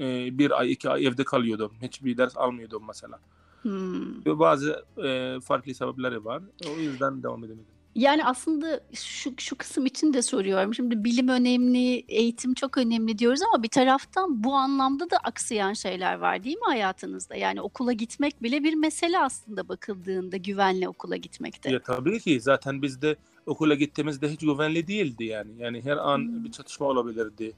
e, 0.00 0.38
bir 0.38 0.60
ay 0.60 0.72
iki 0.72 0.90
ay 0.90 1.06
evde 1.06 1.24
kalıyordum. 1.24 1.72
Hiçbir 1.82 2.16
ders 2.16 2.36
almıyordum 2.36 2.82
mesela. 2.86 3.20
Hmm. 3.62 4.26
Ve 4.26 4.38
bazı 4.38 4.84
e, 5.04 5.38
farklı 5.40 5.74
sebepleri 5.74 6.24
var. 6.24 6.42
O 6.68 6.80
yüzden 6.80 7.22
devam 7.22 7.44
edemedim. 7.44 7.74
Yani 7.94 8.24
aslında 8.24 8.80
şu, 8.92 9.34
şu 9.38 9.56
kısım 9.56 9.86
için 9.86 10.12
de 10.14 10.22
soruyorum. 10.22 10.74
Şimdi 10.74 11.04
bilim 11.04 11.28
önemli, 11.28 12.04
eğitim 12.08 12.54
çok 12.54 12.78
önemli 12.78 13.18
diyoruz 13.18 13.40
ama 13.42 13.62
bir 13.62 13.68
taraftan 13.68 14.44
bu 14.44 14.54
anlamda 14.54 15.10
da 15.10 15.16
aksayan 15.16 15.72
şeyler 15.72 16.14
var 16.14 16.44
değil 16.44 16.56
mi 16.56 16.64
hayatınızda? 16.64 17.34
Yani 17.34 17.60
okula 17.60 17.92
gitmek 17.92 18.42
bile 18.42 18.64
bir 18.64 18.74
mesele 18.74 19.18
aslında 19.18 19.68
bakıldığında 19.68 20.36
güvenli 20.36 20.88
okula 20.88 21.16
gitmekte. 21.16 21.72
Ya 21.72 21.82
tabii 21.82 22.20
ki 22.20 22.40
zaten 22.40 22.82
biz 22.82 23.02
de 23.02 23.16
okula 23.46 23.74
gittiğimizde 23.74 24.32
hiç 24.32 24.40
güvenli 24.40 24.86
değildi 24.86 25.24
yani. 25.24 25.50
Yani 25.58 25.82
her 25.84 25.96
an 25.96 26.18
Hmm. 26.18 26.44
bir 26.44 26.52
çatışma 26.52 26.86
olabilirdi. 26.86 27.52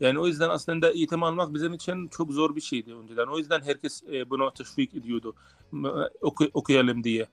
Yani 0.00 0.18
o 0.18 0.26
yüzden 0.26 0.48
aslında 0.48 0.90
eğitim 0.90 1.22
almak 1.22 1.54
bizim 1.54 1.74
için 1.74 2.08
çok 2.08 2.32
zor 2.32 2.56
bir 2.56 2.60
şeydi 2.60 2.94
önceden. 2.94 3.26
O 3.26 3.38
yüzden 3.38 3.60
herkes 3.60 4.02
e, 4.12 4.30
bunu 4.30 4.52
teşvik 4.54 4.94
ediyordu. 4.94 5.34
M- 5.72 5.88
oku- 6.20 6.50
okuyalım 6.54 7.04
diye. 7.04 7.26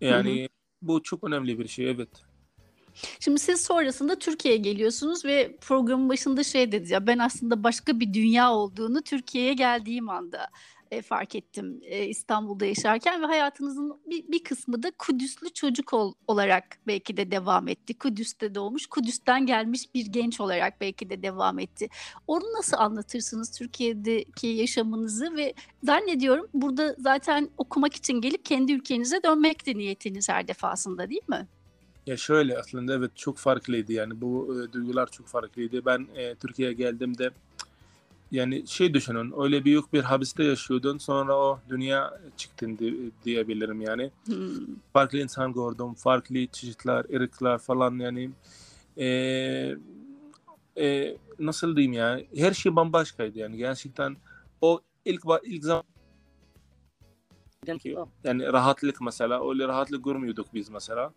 Yani 0.00 0.48
bu 0.82 1.02
çok 1.02 1.24
önemli 1.24 1.58
bir 1.58 1.68
şey 1.68 1.90
evet. 1.90 2.08
Şimdi 3.20 3.38
siz 3.40 3.62
sonrasında 3.64 4.18
Türkiye'ye 4.18 4.60
geliyorsunuz 4.60 5.24
ve 5.24 5.56
programın 5.60 6.08
başında 6.08 6.44
şey 6.44 6.72
dediniz 6.72 6.90
ya 6.90 7.06
ben 7.06 7.18
aslında 7.18 7.64
başka 7.64 8.00
bir 8.00 8.14
dünya 8.14 8.52
olduğunu 8.52 9.02
Türkiye'ye 9.02 9.54
geldiğim 9.54 10.08
anda 10.08 10.48
e, 10.94 11.02
fark 11.02 11.34
ettim 11.34 11.80
e, 11.82 12.06
İstanbul'da 12.06 12.66
yaşarken 12.66 13.22
ve 13.22 13.26
hayatınızın 13.26 14.00
bir, 14.06 14.28
bir 14.28 14.44
kısmı 14.44 14.82
da 14.82 14.92
Kudüslü 14.98 15.50
çocuk 15.50 15.92
ol- 15.92 16.14
olarak 16.26 16.64
belki 16.86 17.16
de 17.16 17.30
devam 17.30 17.68
etti. 17.68 17.98
Kudüs'te 17.98 18.54
doğmuş, 18.54 18.86
Kudüs'ten 18.86 19.46
gelmiş 19.46 19.94
bir 19.94 20.06
genç 20.06 20.40
olarak 20.40 20.80
belki 20.80 21.10
de 21.10 21.22
devam 21.22 21.58
etti. 21.58 21.88
Onu 22.26 22.44
nasıl 22.58 22.76
anlatırsınız 22.76 23.58
Türkiye'deki 23.58 24.46
yaşamınızı 24.46 25.36
ve 25.36 25.54
zannediyorum 25.82 26.48
burada 26.54 26.96
zaten 26.98 27.50
okumak 27.58 27.94
için 27.94 28.20
gelip 28.20 28.44
kendi 28.44 28.72
ülkenize 28.72 29.22
dönmekti 29.22 29.78
niyetiniz 29.78 30.28
her 30.28 30.48
defasında 30.48 31.10
değil 31.10 31.28
mi? 31.28 31.48
Ya 32.06 32.16
şöyle 32.16 32.58
aslında 32.58 32.94
evet 32.94 33.16
çok 33.16 33.38
farklıydı 33.38 33.92
yani 33.92 34.20
bu 34.20 34.54
e, 34.54 34.72
duygular 34.72 35.10
çok 35.10 35.26
farklıydı. 35.26 35.86
Ben 35.86 36.08
e, 36.14 36.34
Türkiye'ye 36.34 36.74
geldiğimde 36.74 37.30
yani 38.34 38.66
şey 38.66 38.94
düşünün 38.94 39.32
öyle 39.42 39.64
büyük 39.64 39.92
bir 39.92 40.02
hapiste 40.02 40.44
yaşıyordun 40.44 40.98
sonra 40.98 41.36
o 41.36 41.60
dünya 41.68 42.20
çıktın 42.36 42.78
di- 42.78 43.10
diyebilirim 43.24 43.80
yani. 43.80 44.10
Hmm. 44.26 44.66
farklı 44.92 45.18
insan 45.18 45.52
gördüm, 45.52 45.94
farklı 45.94 46.46
çeşitler, 46.46 47.04
ırklar 47.20 47.58
falan 47.58 47.98
yani 47.98 48.30
e, 48.98 49.06
e, 50.78 51.16
nasıl 51.38 51.76
diyeyim 51.76 51.92
ya 51.92 52.20
her 52.36 52.52
şey 52.52 52.76
bambaşkaydı 52.76 53.38
yani 53.38 53.56
gerçekten 53.56 54.16
o 54.60 54.80
ilk 55.04 55.22
ilk 55.44 55.64
zaman 55.64 55.84
yani 58.24 58.52
rahatlık 58.52 59.00
mesela 59.00 59.50
öyle 59.50 59.68
rahatlık 59.68 60.04
görmüyorduk 60.04 60.46
biz 60.54 60.68
mesela. 60.68 61.12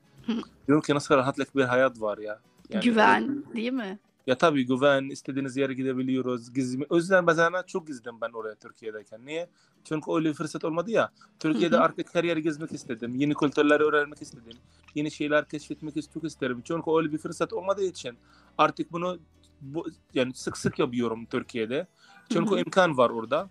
Diyorum 0.67 0.81
ki 0.81 0.95
nasıl 0.95 1.15
rahatlık 1.15 1.55
bir 1.55 1.63
hayat 1.63 2.01
var 2.01 2.17
ya. 2.17 2.39
Yani 2.69 2.83
Güven 2.83 3.43
değil 3.55 3.71
mi? 3.71 4.00
Ya 4.27 4.38
tabii 4.38 4.65
güven, 4.65 5.10
istediğiniz 5.10 5.57
yere 5.57 5.74
gidebiliyoruz. 5.74 6.53
Gizli. 6.53 6.86
O 6.89 6.96
yüzden 6.96 7.25
mesela 7.25 7.63
çok 7.65 7.88
gizledim 7.88 8.22
ben 8.22 8.29
oraya 8.29 8.55
Türkiye'deyken. 8.55 9.25
Niye? 9.25 9.50
Çünkü 9.84 10.12
öyle 10.12 10.34
fırsat 10.34 10.65
olmadı 10.65 10.91
ya. 10.91 11.12
Türkiye'de 11.39 11.77
artık 11.77 12.15
her 12.15 12.24
yeri 12.24 12.41
gezmek 12.41 12.72
istedim. 12.72 13.15
Yeni 13.15 13.34
kültürleri 13.34 13.84
öğrenmek 13.84 14.22
istedim. 14.22 14.57
Yeni 14.96 15.12
şeyler 15.12 15.50
keşfetmek 15.50 16.12
çok 16.13 16.24
isterim. 16.24 16.62
Çünkü 16.63 16.91
öyle 16.98 17.12
bir 17.12 17.17
fırsat 17.17 17.53
olmadığı 17.53 17.84
için 17.84 18.17
artık 18.57 18.91
bunu 18.91 19.19
bu, 19.62 19.86
yani 20.13 20.34
sık 20.34 20.57
sık 20.57 20.79
yapıyorum 20.79 21.25
Türkiye'de. 21.25 21.88
Çünkü 22.31 22.60
imkan 22.60 22.98
var 22.98 23.10
orada. 23.10 23.50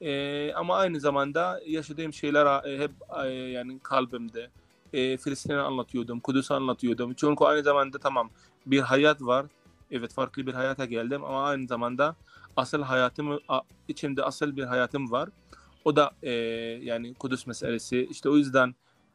Ee, 0.00 0.52
ama 0.52 0.76
aynı 0.76 1.00
zamanda 1.00 1.60
yaşadığım 1.66 2.12
şeyler 2.12 2.64
e, 2.64 2.78
hep 2.78 2.90
e, 3.24 3.28
yani 3.28 3.78
kalbimde. 3.78 4.50
E, 4.92 5.16
Filistin'i 5.16 5.56
anlatıyordum, 5.56 6.20
Kudüs'ü 6.20 6.54
anlatıyordum. 6.54 7.14
Çünkü 7.14 7.44
aynı 7.44 7.62
zamanda 7.62 7.98
tamam 7.98 8.30
bir 8.66 8.80
hayat 8.80 9.22
var. 9.22 9.46
Evet 9.90 10.12
farklı 10.12 10.46
bir 10.46 10.54
hayata 10.54 10.84
geldim 10.84 11.24
ama 11.24 11.44
aynı 11.44 11.66
zamanda 11.66 12.16
asıl 12.56 12.82
hayatım 12.82 13.38
içimde 13.88 14.22
asıl 14.22 14.56
bir 14.56 14.64
hayatım 14.64 15.10
var. 15.10 15.28
O 15.84 15.96
da 15.96 16.10
e, 16.22 16.30
yani 16.82 17.14
Kudüs 17.14 17.46
meselesi. 17.46 18.08
İşte 18.10 18.28
o 18.28 18.36
yüzden 18.36 18.74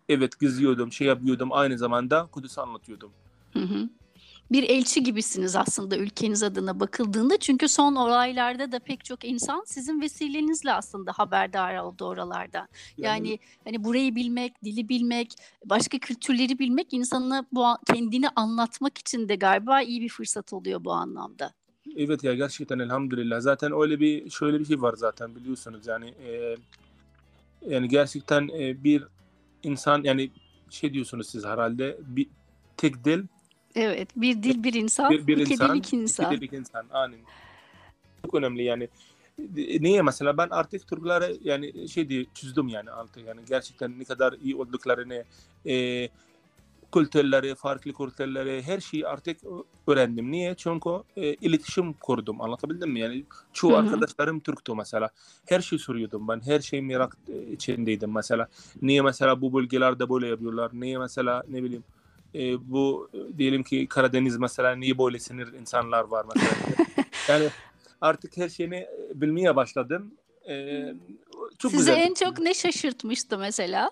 evet 0.10 0.40
gizliyordum, 0.40 0.92
şey 0.92 1.08
yapıyordum 1.08 1.50
aynı 1.54 1.78
zamanda 1.78 2.28
Kudüs'ü 2.32 2.62
anlatıyordum. 2.62 3.12
Hı 3.54 3.60
hı. 3.60 3.90
Bir 4.54 4.70
elçi 4.70 5.04
gibisiniz 5.04 5.56
aslında 5.56 5.98
ülkeniz 5.98 6.44
adına 6.44 6.80
bakıldığında. 6.80 7.38
Çünkü 7.38 7.68
son 7.68 7.96
olaylarda 7.96 8.72
da 8.72 8.80
pek 8.80 9.06
çok 9.06 9.26
insan 9.26 9.64
sizin 9.66 10.02
vesilenizle 10.02 10.74
aslında 10.74 11.12
haberdar 11.12 11.78
oldu 11.78 12.06
oralardan. 12.06 12.68
Yani 12.98 13.40
hani 13.64 13.84
burayı 13.84 14.16
bilmek, 14.16 14.64
dili 14.64 14.90
bilmek, 14.90 15.36
başka 15.66 16.00
kültürleri 16.00 16.60
bilmek 16.60 16.94
insana 16.94 17.46
bu 17.52 17.66
kendini 17.94 18.30
anlatmak 18.30 18.98
için 18.98 19.30
de 19.30 19.36
galiba 19.36 19.82
iyi 19.82 20.02
bir 20.02 20.10
fırsat 20.10 20.54
oluyor 20.54 20.84
bu 20.84 20.92
anlamda. 20.92 21.54
Evet 21.96 22.24
ya 22.24 22.34
gerçekten 22.34 22.80
elhamdülillah. 22.80 23.42
Zaten 23.42 23.72
öyle 23.82 24.00
bir 24.00 24.30
şöyle 24.30 24.60
bir 24.60 24.66
şey 24.66 24.82
var 24.82 24.94
zaten 24.98 25.36
biliyorsunuz 25.36 25.88
yani 25.88 26.08
e, 26.08 26.56
yani 27.68 27.88
gerçekten 27.88 28.50
e, 28.60 28.84
bir 28.84 29.04
insan 29.64 30.04
yani 30.04 30.32
şey 30.70 30.94
diyorsunuz 30.94 31.30
siz 31.30 31.46
herhalde 31.46 31.98
bir 32.02 32.28
tek 32.78 33.06
dil 33.06 33.24
Evet, 33.76 34.10
bir 34.16 34.44
dil 34.44 34.64
bir 34.64 34.74
insan, 34.74 35.12
bir, 35.12 35.28
bir 35.28 35.38
iki 35.38 35.54
insan 35.54 35.74
dil 35.74 35.80
iki 35.80 35.96
insan. 35.98 36.26
iki 36.26 36.42
dil 36.42 36.46
iki 36.46 36.56
insan 36.56 36.86
aynen. 36.92 37.20
Çok 38.26 38.34
önemli 38.34 38.64
yani. 38.64 38.88
Niye 39.80 40.02
mesela 40.02 40.38
ben 40.38 40.48
artık 40.52 40.88
Türklere 40.88 41.34
yani 41.44 41.90
şey 41.90 42.10
diye 42.10 42.26
çözdüm 42.34 42.68
yani 42.68 42.92
artık 42.92 43.28
yani 43.28 43.42
gerçekten 43.50 44.00
ne 44.00 44.04
kadar 44.04 44.34
iyi 44.34 44.56
olduklarını 44.56 45.24
e, 45.66 46.10
kültürleri, 46.94 47.56
farklı 47.56 47.94
kültürleri 47.94 48.64
her 48.64 48.80
şeyi 48.80 49.08
artık 49.08 49.38
öğrendim. 49.88 50.32
Niye? 50.32 50.56
Çünkü 50.56 50.90
e, 51.18 51.34
iletişim 51.34 51.94
kurdum. 51.94 52.42
Anlatabildim 52.42 52.92
mi? 52.92 53.00
Yani 53.00 53.24
çoğu 53.54 53.72
Hı 53.72 53.76
hı. 53.76 53.80
arkadaşlarım 53.80 54.40
Türktü 54.40 54.74
mesela. 54.74 55.10
Her 55.46 55.60
şeyi 55.60 55.80
soruyordum 55.80 56.28
ben. 56.28 56.42
Her 56.46 56.60
şey 56.60 56.82
merak 56.82 57.18
içindeydim 57.52 58.14
mesela. 58.14 58.48
Niye 58.82 59.02
mesela 59.02 59.42
bu 59.42 59.54
bölgelerde 59.54 60.10
böyle 60.10 60.28
yapıyorlar? 60.28 60.72
Niye 60.74 60.98
mesela 60.98 61.44
ne 61.50 61.64
bileyim 61.64 61.84
e, 62.36 62.70
bu 62.72 63.10
e, 63.14 63.38
diyelim 63.38 63.64
ki 63.64 63.88
Karadeniz 63.88 64.38
mesela 64.38 64.76
niye 64.76 64.98
böyle 64.98 65.20
sinir 65.20 65.54
insanlar 65.54 66.04
var 66.04 66.26
mesela. 66.30 66.56
yani 67.28 67.50
artık 68.02 68.38
her 68.38 68.50
şeyini 68.50 68.76
e, 68.76 69.10
bilmeye 69.14 69.56
başladım. 69.56 70.14
E, 70.50 70.84
çok 71.60 71.72
Sizi 71.72 71.78
güzel. 71.78 71.98
en 71.98 72.14
çok 72.14 72.40
ne 72.40 72.54
şaşırtmıştı 72.54 73.38
mesela? 73.38 73.92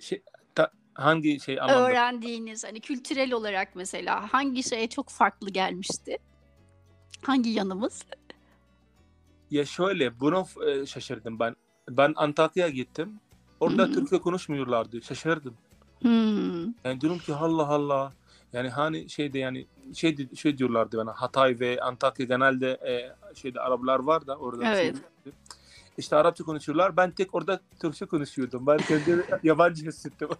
Şey, 0.00 0.22
ta- 0.54 0.72
hangi 0.94 1.40
şey 1.40 1.60
anlamda? 1.60 1.80
Öğrendiğiniz 1.90 2.64
hani 2.64 2.80
kültürel 2.80 3.32
olarak 3.32 3.76
mesela 3.76 4.32
hangi 4.32 4.62
şeye 4.62 4.88
çok 4.88 5.08
farklı 5.08 5.50
gelmişti? 5.50 6.18
Hangi 7.22 7.50
yanımız? 7.50 8.04
Ya 9.50 9.64
şöyle 9.64 10.20
bunu 10.20 10.46
e, 10.66 10.86
şaşırdım 10.86 11.38
ben. 11.38 11.56
Ben 11.88 12.12
Antakya'ya 12.16 12.70
gittim. 12.72 13.20
Orada 13.60 13.82
Hı 13.82 13.86
hı. 13.86 13.92
Türkçe 13.92 14.18
konuşmuyorlardı. 14.18 15.02
Şaşırdım. 15.02 15.54
Hmm. 16.02 16.64
Yani 16.84 17.00
diyorum 17.00 17.18
ki 17.18 17.34
Allah 17.34 17.66
Allah. 17.66 18.12
Yani 18.52 18.68
hani 18.68 19.10
şeyde 19.10 19.38
yani 19.38 19.66
şey 19.94 20.16
şey 20.34 20.58
diyorlardı 20.58 20.98
bana 20.98 21.12
Hatay 21.12 21.60
ve 21.60 21.80
Antakya 21.80 22.26
genelde 22.26 22.70
e, 22.70 23.12
şeyde 23.34 23.60
Araplar 23.60 23.98
var 23.98 24.26
da 24.26 24.36
orada. 24.36 24.64
Evet. 24.74 24.96
şey- 25.24 25.32
işte 25.98 26.16
Arapça 26.16 26.44
konuşuyorlar. 26.44 26.96
Ben 26.96 27.10
tek 27.10 27.34
orada 27.34 27.60
Türkçe 27.80 28.06
konuşuyordum. 28.06 28.66
Ben 28.66 28.78
kendimi 28.78 29.22
yabancı 29.42 29.86
hissettim. 29.86 30.28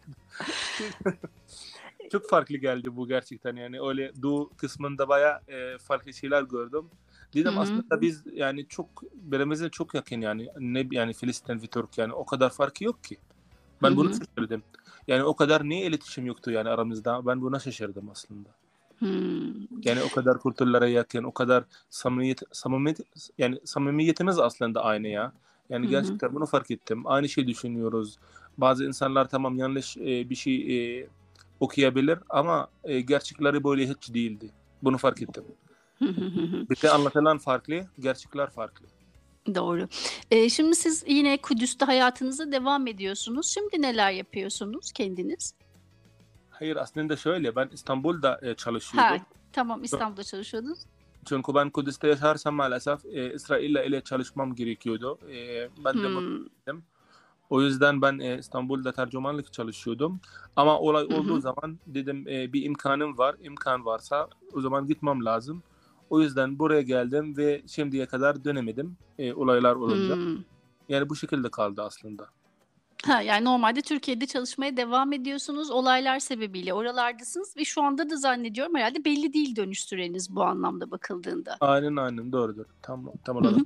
Çok 2.13 2.29
farklı 2.29 2.57
geldi 2.57 2.97
bu 2.97 3.09
gerçekten 3.09 3.57
yani 3.57 3.81
öyle 3.81 4.13
Doğu 4.23 4.51
kısmında 4.57 5.09
baya 5.09 5.41
e, 5.49 5.79
farklı 5.79 6.13
şeyler 6.13 6.43
gördüm. 6.43 6.85
Dedim 7.35 7.53
Hı 7.53 7.57
hı. 7.57 7.61
aslında 7.61 8.01
biz 8.01 8.23
yani 8.33 8.67
çok 8.69 9.03
birbirimize 9.15 9.69
çok 9.71 9.95
yakın 9.95 10.21
yani 10.21 10.49
ne 10.59 10.87
yani 10.91 11.13
Filistin 11.13 11.63
ve 11.63 11.67
Türk 11.67 11.99
yani 11.99 12.13
o 12.13 12.27
kadar 12.27 12.51
farkı 12.51 12.85
yok 12.85 13.05
ki. 13.05 13.17
Ben 13.83 13.91
Hı 13.91 13.97
bunu 13.97 14.11
hı. 14.11 14.15
Yani 15.09 15.23
o 15.25 15.37
kadar 15.37 15.69
niye 15.69 15.87
iletişim 15.87 16.27
yoktu 16.27 16.51
yani 16.51 16.69
aramızda? 16.69 17.27
Ben 17.27 17.41
buna 17.41 17.59
şaşırdım 17.59 18.11
aslında. 18.11 18.49
Hmm. 18.99 19.85
Yani 19.85 20.03
o 20.03 20.15
kadar 20.15 20.43
kültürlere 20.43 20.91
yakın, 20.91 21.25
o 21.25 21.33
kadar 21.33 21.65
samimiyet, 21.91 22.43
samimiyet 22.53 23.01
yani 23.39 23.59
samimiyetimiz 23.65 24.39
aslında 24.39 24.85
aynı 24.85 25.09
ya. 25.09 25.33
Yani 25.71 25.89
gerçekten 25.89 26.35
bunu 26.35 26.47
fark 26.47 26.71
ettim. 26.71 27.03
Aynı 27.05 27.29
şey 27.29 27.47
düşünüyoruz. 27.47 28.19
Bazı 28.59 28.85
insanlar 28.85 29.29
tamam 29.29 29.59
yanlış 29.59 29.97
e, 29.97 30.31
bir 30.31 30.35
şey 30.35 30.57
e, 31.01 31.07
okuyabilir 31.61 32.19
ama 32.29 32.69
e, 32.85 33.01
gerçekleri 33.01 33.65
böyle 33.65 33.89
hiç 33.89 34.15
değildi. 34.15 34.51
Bunu 34.83 34.99
fark 34.99 35.23
ettim. 35.23 35.45
Bir 36.71 36.83
de 36.83 36.91
anlatılan 36.91 37.39
farklı, 37.39 37.87
gerçekler 37.99 38.51
farklı. 38.51 38.87
Doğru. 39.55 39.89
Ee, 40.31 40.49
şimdi 40.49 40.77
siz 40.77 41.05
yine 41.07 41.37
Kudüs'te 41.37 41.85
hayatınıza 41.85 42.53
devam 42.53 42.87
ediyorsunuz. 42.87 43.47
Şimdi 43.47 43.83
neler 43.83 44.11
yapıyorsunuz 44.13 44.93
kendiniz? 44.93 45.55
Hayır 46.51 46.77
aslında 46.77 47.17
şöyle 47.17 47.57
ben 47.57 47.69
İstanbul'da 47.73 48.41
e, 48.43 48.55
çalışıyordum. 48.55 49.19
Ha, 49.19 49.25
tamam 49.53 49.85
İstanbul'da 49.85 50.25
çalışıyordunuz. 50.25 50.79
Çünkü 51.25 51.55
ben 51.55 51.71
Kudüs'te 51.71 52.09
yaşarsam 52.09 52.55
maalesef 52.55 53.05
e, 53.05 53.35
İsrail'le 53.35 53.87
ile 53.87 54.01
çalışmam 54.01 54.55
gerekiyordu. 54.55 55.19
E, 55.31 55.69
ben 55.85 55.95
de 55.95 56.09
Hmm. 56.09 56.83
O 57.51 57.63
yüzden 57.63 58.03
ben 58.03 58.19
e, 58.19 58.39
İstanbul'da 58.39 58.93
tercümanlık 58.93 59.53
çalışıyordum. 59.53 60.21
Ama 60.57 60.79
olay 60.79 61.05
olduğu 61.05 61.41
zaman 61.41 61.79
dedim 61.87 62.29
e, 62.29 62.53
bir 62.53 62.65
imkanım 62.65 63.19
var. 63.19 63.37
İmkan 63.43 63.85
varsa 63.85 64.29
o 64.53 64.61
zaman 64.61 64.87
gitmem 64.87 65.25
lazım. 65.25 65.63
O 66.15 66.21
yüzden 66.21 66.59
buraya 66.59 66.83
geldim 66.83 67.37
ve 67.37 67.63
şimdiye 67.67 68.07
kadar 68.07 68.45
dönemedim 68.45 68.97
e, 69.19 69.35
olaylar 69.35 69.75
olunca. 69.75 70.17
Hmm. 70.17 70.45
Yani 70.89 71.09
bu 71.09 71.17
şekilde 71.17 71.51
kaldı 71.51 71.83
aslında. 71.83 72.29
Ha, 73.07 73.23
yani 73.23 73.45
normalde 73.45 73.83
Türkiye'de 73.83 74.27
çalışmaya 74.27 74.77
devam 74.77 75.13
ediyorsunuz. 75.13 75.71
Olaylar 75.71 76.19
sebebiyle 76.19 76.75
oralardasınız 76.75 77.57
ve 77.57 77.65
şu 77.65 77.83
anda 77.83 78.11
da 78.11 78.17
zannediyorum 78.17 78.75
herhalde 78.75 79.05
belli 79.05 79.33
değil 79.33 79.57
dönüş 79.57 79.85
süreniz 79.85 80.37
bu 80.37 80.43
anlamda 80.43 80.91
bakıldığında. 80.91 81.57
Aynen 81.61 81.97
aynen 81.97 82.33
doğrudur. 82.33 82.65
Tam, 82.83 83.13
tam 83.25 83.37
olarak. 83.37 83.61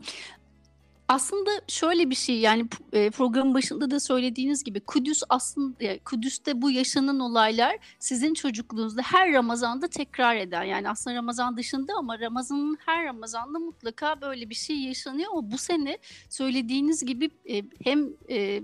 Aslında 1.09 1.51
şöyle 1.69 2.11
bir 2.11 2.15
şey 2.15 2.39
yani 2.39 2.67
e, 2.93 3.11
programın 3.11 3.55
başında 3.55 3.91
da 3.91 4.01
söylediğiniz 4.01 4.65
gibi 4.65 4.81
Kudüs 4.81 5.23
aslında 5.29 5.99
Kudüs'te 6.05 6.63
bu 6.63 6.71
yaşanan 6.71 7.21
olaylar 7.21 7.77
sizin 7.99 8.35
çocukluğunuzda 8.35 9.03
her 9.03 9.33
Ramazan'da 9.33 9.89
tekrar 9.89 10.37
eden 10.37 10.63
yani 10.63 10.91
aslında 10.91 11.17
Ramazan 11.17 11.57
dışında 11.57 11.93
ama 11.99 12.21
Ramazan'ın 12.21 12.79
her 12.87 13.05
Ramazan'da 13.05 13.59
mutlaka 13.59 14.21
böyle 14.21 14.51
bir 14.51 14.55
şey 14.55 14.77
yaşanıyor 14.77 15.33
ama 15.33 15.51
bu 15.53 15.59
sene 15.59 15.99
söylediğiniz 16.31 17.05
gibi 17.05 17.31
e, 17.51 17.63
hem 17.85 18.09
e, 18.31 18.61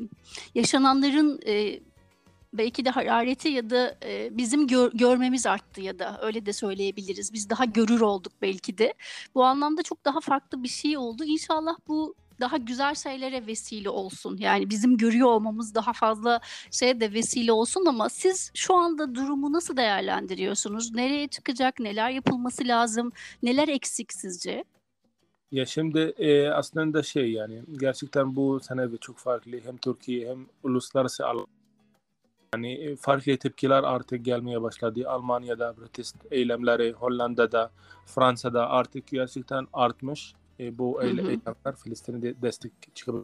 yaşananların 0.55 1.41
belki 2.53 2.85
de 2.85 2.91
harareti 2.91 3.49
ya 3.49 3.71
da 3.71 3.99
e, 4.05 4.37
bizim 4.37 4.67
gör- 4.67 4.93
görmemiz 4.93 5.47
arttı 5.47 5.81
ya 5.81 5.99
da 5.99 6.19
öyle 6.23 6.47
de 6.47 6.53
söyleyebiliriz. 6.53 7.33
Biz 7.33 7.51
daha 7.51 7.65
görür 7.65 8.01
olduk 8.01 8.33
belki 8.43 8.79
de. 8.79 8.95
Bu 9.35 9.45
anlamda 9.45 9.83
çok 9.83 10.05
daha 10.05 10.21
farklı 10.21 10.63
bir 10.63 10.69
şey 10.69 10.99
oldu. 10.99 11.25
İnşallah 11.25 11.77
bu 11.89 12.15
daha 12.41 12.57
güzel 12.57 12.95
şeylere 12.95 13.47
vesile 13.47 13.91
olsun. 13.91 14.37
Yani 14.37 14.71
bizim 14.71 14.97
görüyor 14.97 15.29
olmamız 15.29 15.75
daha 15.75 15.93
fazla 15.93 16.41
şeye 16.71 17.01
de 17.01 17.13
vesile 17.13 17.53
olsun 17.53 17.87
ama 17.87 18.09
siz 18.09 18.51
şu 18.55 18.75
anda 18.75 19.15
durumu 19.15 19.53
nasıl 19.53 19.77
değerlendiriyorsunuz? 19.77 20.95
Nereye 20.95 21.29
çıkacak? 21.29 21.81
Neler 21.81 22.11
yapılması 22.11 22.69
lazım? 22.69 23.13
Neler 23.43 23.69
eksik 23.69 24.13
sizce? 24.13 24.65
Ya 25.53 25.67
şimdi 25.67 25.99
e, 26.19 26.49
aslında 26.49 27.03
şey 27.03 27.33
yani 27.33 27.63
gerçekten 27.81 28.37
bu 28.37 28.61
sene 28.61 28.93
de 28.93 28.97
çok 28.97 29.19
farklı. 29.19 29.61
Hem 29.65 29.77
Türkiye 29.77 30.31
hem 30.31 30.47
uluslararası 30.63 31.27
al- 31.27 31.47
yani 32.55 32.73
e, 32.73 32.97
farklı 32.97 33.37
tepkiler 33.37 33.83
artık 33.83 34.25
gelmeye 34.25 34.63
başladı. 34.63 35.09
Almanya'da 35.09 35.73
protest 35.73 36.17
eylemleri, 36.31 36.93
Hollanda'da, 36.93 37.71
Fransa'da 38.07 38.71
artık 38.71 39.07
gerçekten 39.07 39.67
artmış. 39.73 40.35
E, 40.61 40.79
bu 40.79 40.99
Hı 40.99 41.05
hı. 41.05 41.09
eyle- 41.09 41.23
eylemler 41.23 41.77
Filistin'e 41.85 42.23
de 42.23 42.35
destek 42.43 42.73
çıkıyor. 42.95 43.23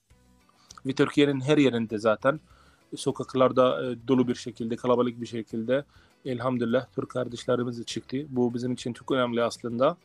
Ve 0.86 0.92
Türkiye'nin 0.92 1.40
her 1.40 1.58
yerinde 1.58 1.98
zaten 1.98 2.40
sokaklarda 2.96 3.84
e, 3.90 3.96
dolu 4.08 4.28
bir 4.28 4.34
şekilde, 4.34 4.76
kalabalık 4.76 5.20
bir 5.20 5.26
şekilde 5.26 5.84
elhamdülillah 6.24 6.86
Türk 6.94 7.08
kardeşlerimiz 7.10 7.84
çıktı. 7.84 8.16
Bu 8.28 8.54
bizim 8.54 8.72
için 8.72 8.92
çok 8.92 9.10
önemli 9.12 9.42
aslında. 9.42 9.96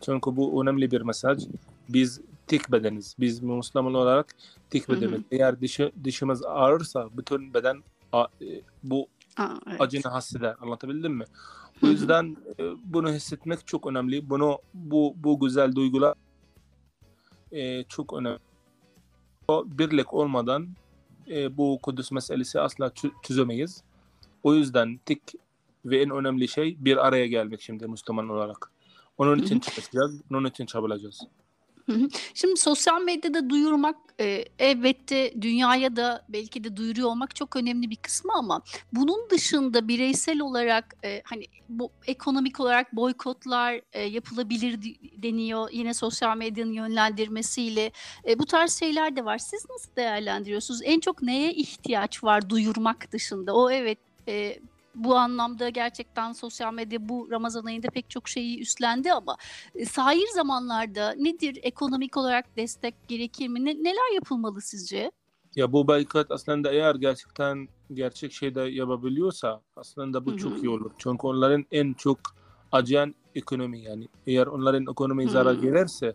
Çünkü 0.00 0.36
bu 0.36 0.62
önemli 0.62 0.90
bir 0.90 1.00
mesaj. 1.00 1.42
Biz 1.88 2.20
tek 2.46 2.72
bedeniz. 2.72 3.14
Biz 3.20 3.42
Müslüman 3.42 3.94
olarak 3.94 4.34
tek 4.70 4.88
Hı 4.88 4.92
hı. 4.92 4.96
bedeniz. 4.96 5.20
Eğer 5.30 5.60
dişi, 5.60 5.92
dişimiz 6.04 6.42
ağrırsa 6.42 7.08
bütün 7.18 7.54
beden 7.54 7.82
a- 8.12 8.26
e, 8.42 8.46
bu 8.82 9.08
Aa, 9.36 9.48
evet. 9.66 9.80
acını 9.80 10.16
hisseder. 10.18 10.56
Anlatabildim 10.60 11.12
mi? 11.14 11.24
Hı 11.80 11.86
O 11.86 11.88
hı. 11.88 11.92
yüzden 11.92 12.36
e, 12.60 12.64
bunu 12.84 13.12
hissetmek 13.12 13.66
çok 13.66 13.86
önemli. 13.86 14.30
Bunu 14.30 14.58
bu 14.74 15.14
bu 15.16 15.40
güzel 15.40 15.74
duygular 15.74 16.14
e, 17.52 17.84
çok 17.84 18.12
önemli. 18.12 18.38
O 19.48 19.64
birlik 19.66 20.14
olmadan 20.14 20.68
e, 21.28 21.56
bu 21.56 21.78
Kudüs 21.82 22.12
meselesi 22.12 22.60
asla 22.60 22.86
çö- 22.86 23.22
çözemeyiz. 23.22 23.82
O 24.42 24.54
yüzden 24.54 25.00
tek 25.04 25.20
ve 25.84 26.02
en 26.02 26.10
önemli 26.10 26.48
şey 26.48 26.76
bir 26.78 27.06
araya 27.06 27.26
gelmek 27.26 27.60
şimdi 27.60 27.86
Müslüman 27.86 28.28
olarak. 28.28 28.70
Onun 29.18 29.38
için 29.38 29.60
çalışacağız, 29.60 30.22
onun 30.30 30.48
için 30.48 30.66
Şimdi 32.34 32.56
sosyal 32.60 33.02
medyada 33.02 33.50
duyurmak 33.50 33.96
e, 34.20 34.44
elbette 34.58 35.42
dünyaya 35.42 35.96
da 35.96 36.24
belki 36.28 36.64
de 36.64 36.76
duyuruyor 36.76 37.08
olmak 37.08 37.36
çok 37.36 37.56
önemli 37.56 37.90
bir 37.90 37.96
kısmı 37.96 38.32
ama 38.34 38.62
bunun 38.92 39.30
dışında 39.30 39.88
bireysel 39.88 40.40
olarak 40.40 40.94
e, 41.04 41.22
hani 41.24 41.44
bu 41.68 41.90
ekonomik 42.06 42.60
olarak 42.60 42.96
boykotlar 42.96 43.80
e, 43.92 44.02
yapılabilir 44.02 44.96
deniyor. 45.22 45.68
Yine 45.72 45.94
sosyal 45.94 46.36
medyanın 46.36 46.72
yönlendirmesiyle 46.72 47.92
e, 48.28 48.38
bu 48.38 48.46
tarz 48.46 48.78
şeyler 48.78 49.16
de 49.16 49.24
var. 49.24 49.38
Siz 49.38 49.66
nasıl 49.70 49.96
değerlendiriyorsunuz? 49.96 50.80
En 50.84 51.00
çok 51.00 51.22
neye 51.22 51.52
ihtiyaç 51.52 52.24
var 52.24 52.50
duyurmak 52.50 53.12
dışında? 53.12 53.54
O 53.54 53.70
evet 53.70 53.98
e, 54.28 54.58
bu 54.96 55.16
anlamda 55.16 55.68
gerçekten 55.68 56.32
sosyal 56.32 56.74
medya 56.74 57.08
bu 57.08 57.28
Ramazan 57.30 57.64
ayında 57.64 57.88
pek 57.88 58.10
çok 58.10 58.28
şeyi 58.28 58.60
üstlendi 58.60 59.12
ama 59.12 59.36
e, 59.74 59.84
Sahir 59.84 60.28
zamanlarda 60.34 61.14
nedir 61.18 61.58
ekonomik 61.62 62.16
olarak 62.16 62.56
destek 62.56 63.08
gerekir 63.08 63.48
mi? 63.48 63.64
Ne- 63.64 63.84
neler 63.84 64.14
yapılmalı 64.14 64.60
sizce? 64.60 65.10
Ya 65.56 65.72
bu 65.72 65.88
boykot 65.88 66.30
aslında 66.30 66.72
eğer 66.72 66.94
gerçekten 66.94 67.68
gerçek 67.92 68.32
şeyde 68.32 68.60
yapabiliyorsa 68.60 69.60
aslında 69.76 70.26
bu 70.26 70.30
Hı 70.30 70.34
hı. 70.34 70.38
çok 70.38 70.62
iyi 70.62 70.68
olur. 70.68 70.90
Çünkü 70.98 71.26
onların 71.26 71.64
en 71.70 71.92
çok 71.92 72.18
acıyan 72.72 73.14
ekonomi 73.34 73.80
yani. 73.80 74.08
Eğer 74.26 74.46
onların 74.46 74.86
ekonomi 74.90 75.28
zarar 75.28 75.54
gelirse 75.54 76.14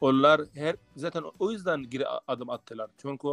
onlar 0.00 0.40
her 0.54 0.76
zaten 0.96 1.24
o 1.38 1.50
yüzden 1.50 1.82
geri 1.82 2.08
adım 2.08 2.50
attılar. 2.50 2.90
Çünkü 2.98 3.28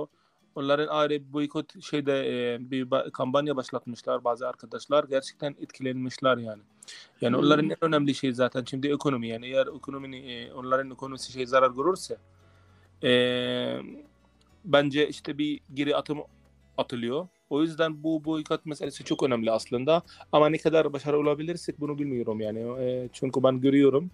onların 0.56 0.88
ayrı 0.88 1.34
boykot 1.34 1.84
şeyde 1.84 2.14
e, 2.54 2.72
bir 2.72 2.88
kampanya 3.12 3.56
başlatmışlar 3.56 4.24
bazı 4.24 4.48
arkadaşlar 4.48 5.04
gerçekten 5.04 5.56
etkilenmişler 5.62 6.38
yani. 6.38 6.62
Yani 7.22 7.36
Hı. 7.36 7.40
onların 7.40 7.70
en 7.70 7.78
önemli 7.82 8.16
şey 8.16 8.34
zaten 8.34 8.64
şimdi 8.70 8.88
ekonomi 8.88 9.28
yani 9.28 9.46
eğer 9.46 9.68
ekonominin 9.78 10.30
e, 10.30 10.54
onların 10.54 10.92
ekonomisi 10.92 11.32
şey 11.32 11.46
zarar 11.46 11.72
görürse 11.72 12.18
e, 13.04 13.12
bence 14.66 15.08
işte 15.08 15.38
bir 15.38 15.60
geri 15.74 15.96
atım 15.96 16.20
atılıyor. 16.78 17.28
O 17.50 17.62
yüzden 17.62 18.04
bu 18.04 18.26
boykot 18.26 18.66
meselesi 18.66 19.04
çok 19.04 19.24
önemli 19.24 19.52
aslında. 19.52 20.02
Ama 20.32 20.50
ne 20.50 20.58
kadar 20.58 20.94
başarılı 20.94 21.20
olabilirsek 21.20 21.80
bunu 21.80 22.00
bilmiyorum 22.00 22.42
yani. 22.42 22.60
E, 22.60 23.10
çünkü 23.14 23.44
ben 23.44 23.62
görüyorum. 23.62 24.12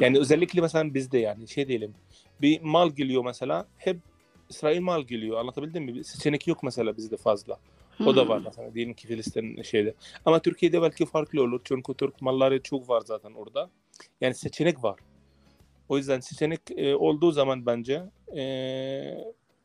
Yani 0.00 0.18
özellikle 0.18 0.60
mesela 0.60 0.94
bizde 0.94 1.18
yani 1.18 1.48
şey 1.48 1.68
diyelim. 1.68 1.94
Bir 2.40 2.60
mal 2.60 2.90
geliyor 2.90 3.24
mesela 3.24 3.66
hep 3.78 3.96
İsrail 4.48 4.80
mal 4.80 5.02
geliyor. 5.02 5.38
Anlatabildim 5.38 5.84
mi? 5.84 6.04
Seçenek 6.04 6.46
yok 6.46 6.62
mesela 6.62 6.96
bizde 6.96 7.16
fazla. 7.16 7.58
O 8.06 8.16
da 8.16 8.28
var 8.28 8.40
mesela 8.44 8.74
diyelim 8.74 8.94
ki 8.94 9.06
Filistin 9.06 9.62
şeyde. 9.62 9.94
Ama 10.24 10.38
Türkiye'de 10.38 10.82
belki 10.82 11.06
farklı 11.06 11.42
olur. 11.42 11.60
Çünkü 11.64 11.94
Türk 11.94 12.22
malları 12.22 12.62
çok 12.62 12.88
var 12.88 13.02
zaten 13.06 13.32
orada. 13.32 13.70
Yani 14.20 14.34
seçenek 14.34 14.84
var. 14.84 15.00
O 15.88 15.96
yüzden 15.96 16.20
seçenek 16.20 16.60
e, 16.76 16.94
olduğu 16.94 17.32
zaman 17.32 17.66
bence 17.66 18.02
e, 18.36 18.44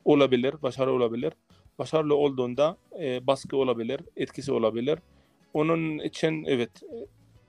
olabilir, 0.05 0.61
başarı 0.61 0.93
olabilir. 0.93 1.33
Başarılı 1.79 2.15
olduğunda 2.15 2.77
e, 2.99 3.27
baskı 3.27 3.57
olabilir, 3.57 4.01
etkisi 4.15 4.51
olabilir. 4.51 4.99
Onun 5.53 5.99
için 5.99 6.43
evet 6.47 6.83
e, 6.83 6.95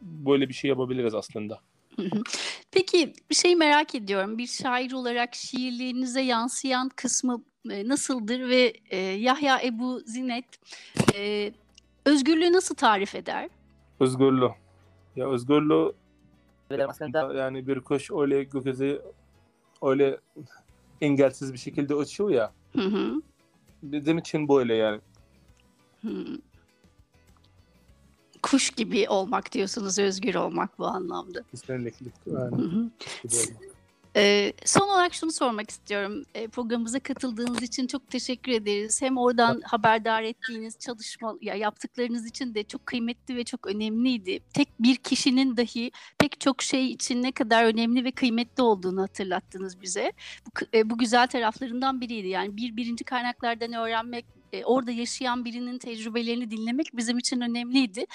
böyle 0.02 0.48
bir 0.48 0.54
şey 0.54 0.68
yapabiliriz 0.68 1.14
aslında. 1.14 1.60
Peki 2.70 3.14
bir 3.30 3.34
şey 3.34 3.56
merak 3.56 3.94
ediyorum. 3.94 4.38
Bir 4.38 4.46
şair 4.46 4.92
olarak 4.92 5.34
şiirlerinize 5.34 6.20
yansıyan 6.20 6.88
kısmı 6.88 7.42
e, 7.70 7.88
nasıldır 7.88 8.48
ve 8.48 8.72
e, 8.90 8.96
Yahya 8.96 9.60
Ebu 9.62 10.00
Zinet 10.00 10.44
e, 11.14 11.52
özgürlüğü 12.04 12.52
nasıl 12.52 12.74
tarif 12.74 13.14
eder? 13.14 13.48
Özgürlüğü. 14.00 14.50
Ya 15.16 15.30
özgürlüğü 15.30 15.92
aslında 16.88 17.34
yani 17.34 17.66
bir 17.66 17.80
kuş 17.80 18.10
öyle 18.10 18.44
gökyüzü 18.44 19.02
öyle 19.82 20.18
engelsiz 21.00 21.52
bir 21.52 21.58
şekilde 21.58 21.94
uçuyor 21.94 22.30
ya. 22.30 22.52
Hı 22.72 22.82
hı. 22.82 23.22
Bizim 23.82 24.18
için 24.18 24.48
böyle 24.48 24.74
yani. 24.74 25.00
Hı. 26.02 26.38
Kuş 28.42 28.70
gibi 28.70 29.08
olmak 29.08 29.52
diyorsunuz, 29.52 29.98
özgür 29.98 30.34
olmak 30.34 30.78
bu 30.78 30.86
anlamda. 30.86 31.42
Kesinlikle. 31.50 32.06
Yani. 32.26 32.90
Ee, 34.16 34.52
son 34.64 34.88
olarak 34.88 35.14
şunu 35.14 35.32
sormak 35.32 35.70
istiyorum. 35.70 36.24
Ee, 36.34 36.48
programımıza 36.48 37.00
katıldığınız 37.00 37.62
için 37.62 37.86
çok 37.86 38.10
teşekkür 38.10 38.52
ederiz. 38.52 39.02
Hem 39.02 39.18
oradan 39.18 39.60
haberdar 39.64 40.22
ettiğiniz 40.22 40.78
çalışma, 40.78 41.34
ya 41.40 41.54
yaptıklarınız 41.54 42.26
için 42.26 42.54
de 42.54 42.64
çok 42.64 42.86
kıymetli 42.86 43.36
ve 43.36 43.44
çok 43.44 43.66
önemliydi. 43.66 44.40
Tek 44.54 44.68
bir 44.80 44.96
kişinin 44.96 45.56
dahi 45.56 45.90
pek 46.18 46.40
çok 46.40 46.62
şey 46.62 46.92
için 46.92 47.22
ne 47.22 47.32
kadar 47.32 47.64
önemli 47.64 48.04
ve 48.04 48.10
kıymetli 48.10 48.62
olduğunu 48.62 49.02
hatırlattınız 49.02 49.82
bize. 49.82 50.12
Bu, 50.46 50.50
e, 50.74 50.90
bu 50.90 50.98
güzel 50.98 51.26
taraflarından 51.26 52.00
biriydi. 52.00 52.28
Yani 52.28 52.56
bir 52.56 52.76
birinci 52.76 53.04
kaynaklardan 53.04 53.72
öğrenmek, 53.72 54.26
e, 54.52 54.64
orada 54.64 54.90
yaşayan 54.90 55.44
birinin 55.44 55.78
tecrübelerini 55.78 56.50
dinlemek 56.50 56.86
bizim 56.94 57.18
için 57.18 57.40
önemliydi. 57.40 58.06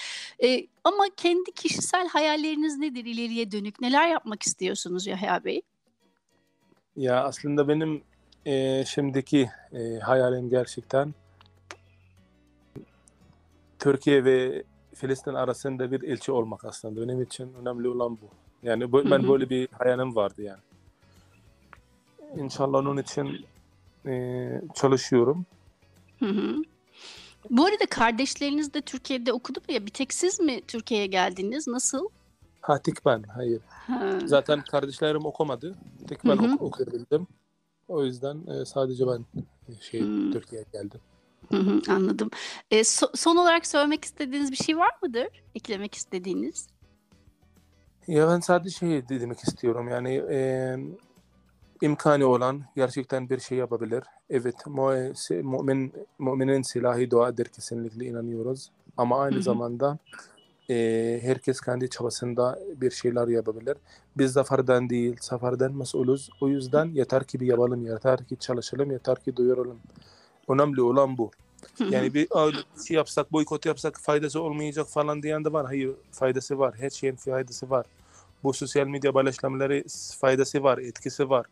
E, 0.44 0.68
ama 0.84 1.04
kendi 1.18 1.52
kişisel 1.52 2.08
hayalleriniz 2.08 2.78
nedir 2.78 3.06
ileriye 3.06 3.52
dönük? 3.52 3.82
Neler 3.82 4.08
yapmak 4.08 4.44
istiyorsunuz 4.44 5.08
Yahya 5.08 5.44
Bey? 5.44 5.62
Ya 6.96 7.24
aslında 7.24 7.68
benim 7.68 8.04
e, 8.46 8.86
şimdiki 8.86 9.50
e, 9.74 10.00
hayalim 10.00 10.50
gerçekten 10.50 11.14
Türkiye 13.80 14.26
ve 14.26 14.64
Filistin 14.96 15.34
arasında 15.34 15.92
bir 15.92 16.04
elçi 16.04 16.32
olmak 16.32 16.66
aslında. 16.66 17.02
Benim 17.02 17.22
için 17.22 17.54
önemli 17.62 17.88
olan 17.88 18.18
bu. 18.22 18.30
Yani 18.64 18.92
bu, 18.92 19.12
ben 19.12 19.28
böyle 19.28 19.50
bir 19.50 19.68
hayalim 19.72 20.16
vardı 20.16 20.42
yani. 20.42 20.60
İnşallah 22.36 22.80
onun 22.80 22.98
için 22.98 23.46
e, 24.06 24.62
çalışıyorum. 24.76 25.46
Hı 26.20 26.26
hı. 26.26 26.56
Bu 27.50 27.66
arada 27.66 27.86
kardeşleriniz 27.90 28.74
de 28.74 28.82
Türkiye'de 28.82 29.34
okudu 29.34 29.60
mu 29.60 29.74
ya? 29.76 29.86
Bir 29.86 29.92
tek 29.92 30.14
siz 30.14 30.40
mi 30.40 30.62
Türkiye'ye 30.68 31.08
geldiniz? 31.08 31.68
Nasıl? 31.68 32.08
Ha 32.62 32.82
tek 32.82 33.06
ben, 33.06 33.24
hayır. 33.24 33.62
Ha. 33.88 34.20
Zaten 34.26 34.62
kardeşlerim 34.64 35.26
okumadı. 35.26 35.76
Tek 36.08 36.26
ben 36.26 36.38
ok- 36.38 36.62
okuyabildim. 36.62 37.28
O 37.88 38.04
yüzden 38.04 38.48
e, 38.48 38.66
sadece 38.66 39.08
ben 39.08 39.26
e, 39.70 39.72
şey 39.82 40.02
Hı. 40.02 40.32
Türkiye'ye 40.32 40.66
geldim. 40.74 41.00
Hı 41.52 41.58
hı, 41.58 41.82
anladım. 41.90 42.30
E, 42.72 42.80
so- 42.80 43.18
son 43.18 43.36
olarak 43.36 43.68
söylemek 43.68 44.06
istediğiniz 44.06 44.52
bir 44.52 44.58
şey 44.58 44.78
var 44.78 44.92
mıdır? 45.04 45.28
Eklemek 45.56 45.96
istediğiniz? 45.96 46.68
Ya 48.08 48.28
ben 48.28 48.40
sadece 48.40 48.78
şey 48.78 49.10
demek 49.10 49.40
istiyorum 49.40 49.88
yani 49.90 50.14
e, 50.32 50.40
imkanı 51.82 52.28
olan 52.28 52.62
gerçekten 52.76 53.30
bir 53.30 53.40
şey 53.40 53.58
yapabilir. 53.58 54.04
Evet 54.30 54.56
mümin, 55.30 55.94
müminin 56.20 56.62
silahı 56.62 57.12
duadır 57.12 57.46
kesinlikle 57.46 58.06
inanıyoruz. 58.06 58.72
Ama 58.98 59.20
aynı 59.22 59.36
Hı 59.36 59.40
hı. 59.40 59.44
zamanda 59.44 59.98
e, 60.70 61.20
herkes 61.24 61.62
kendi 61.62 61.90
çabasında 61.90 62.60
bir 62.82 62.92
şeyler 62.92 63.28
yapabilir. 63.28 63.78
Biz 64.18 64.32
zaferden 64.32 64.90
değil, 64.90 65.18
seferden 65.22 65.74
mesulüz. 65.74 66.30
O 66.42 66.48
yüzden 66.48 66.86
yeter 66.86 67.24
ki 67.24 67.40
bir 67.40 67.48
yapalım, 67.48 67.86
yeter 67.86 68.24
ki 68.26 68.38
çalışalım, 68.38 68.92
yeter 68.92 69.20
ki 69.20 69.36
duyuralım. 69.36 69.80
Önemli 70.50 70.82
olan 70.82 71.18
bu. 71.18 71.32
Yani 71.90 72.14
bir 72.14 72.28
"Aa, 72.32 72.52
şey 72.88 72.98
yapsak, 72.98 73.32
boykot 73.32 73.66
yapsak 73.66 74.00
faydası 74.00 74.42
olmayacak 74.42 74.88
falan 74.88 75.24
diyen 75.24 75.46
de 75.46 75.54
var. 75.54 75.66
Hayır, 75.66 75.92
faydası 76.12 76.60
var. 76.60 76.76
Her 76.78 76.90
şeyin 76.90 77.16
faydası 77.16 77.70
var. 77.70 77.86
Bu 78.44 78.54
sosyal 78.54 78.88
medya 78.88 79.12
paylaşımları 79.12 79.84
faydası 80.20 80.64
var, 80.64 80.78
etkisi 80.78 81.30
var. 81.30 81.46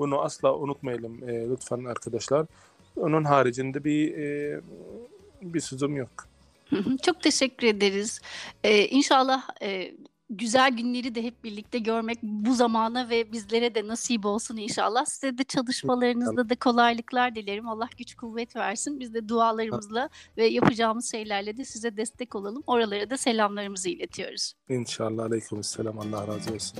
Bunu 0.00 0.20
asla 0.20 0.56
unutmayalım 0.56 1.28
e, 1.28 1.50
lütfen 1.50 1.84
arkadaşlar. 1.84 2.46
Onun 2.96 3.24
haricinde 3.24 3.84
bir 3.84 4.18
e, 4.18 4.60
bir 5.42 5.60
sözüm 5.60 5.96
yok. 5.96 6.10
Çok 7.02 7.22
teşekkür 7.22 7.66
ederiz. 7.66 8.20
Ee, 8.64 8.86
inşallah 8.86 9.48
e, 9.62 9.94
güzel 10.30 10.76
günleri 10.76 11.14
de 11.14 11.22
hep 11.22 11.44
birlikte 11.44 11.78
görmek 11.78 12.18
bu 12.22 12.54
zamana 12.54 13.10
ve 13.10 13.32
bizlere 13.32 13.74
de 13.74 13.86
nasip 13.86 14.26
olsun 14.26 14.56
inşallah. 14.56 15.04
Size 15.04 15.38
de 15.38 15.44
çalışmalarınızda 15.44 16.48
da 16.48 16.54
kolaylıklar 16.56 17.34
dilerim. 17.34 17.68
Allah 17.68 17.88
güç 17.98 18.14
kuvvet 18.14 18.56
versin. 18.56 19.00
Biz 19.00 19.14
de 19.14 19.28
dualarımızla 19.28 20.08
ve 20.36 20.46
yapacağımız 20.46 21.10
şeylerle 21.10 21.56
de 21.56 21.64
size 21.64 21.96
destek 21.96 22.34
olalım. 22.34 22.62
Oralara 22.66 23.10
da 23.10 23.16
selamlarımızı 23.16 23.88
iletiyoruz. 23.88 24.52
İnşallah. 24.68 25.24
Aleykümselam. 25.24 25.98
Allah 25.98 26.26
razı 26.26 26.54
olsun. 26.54 26.78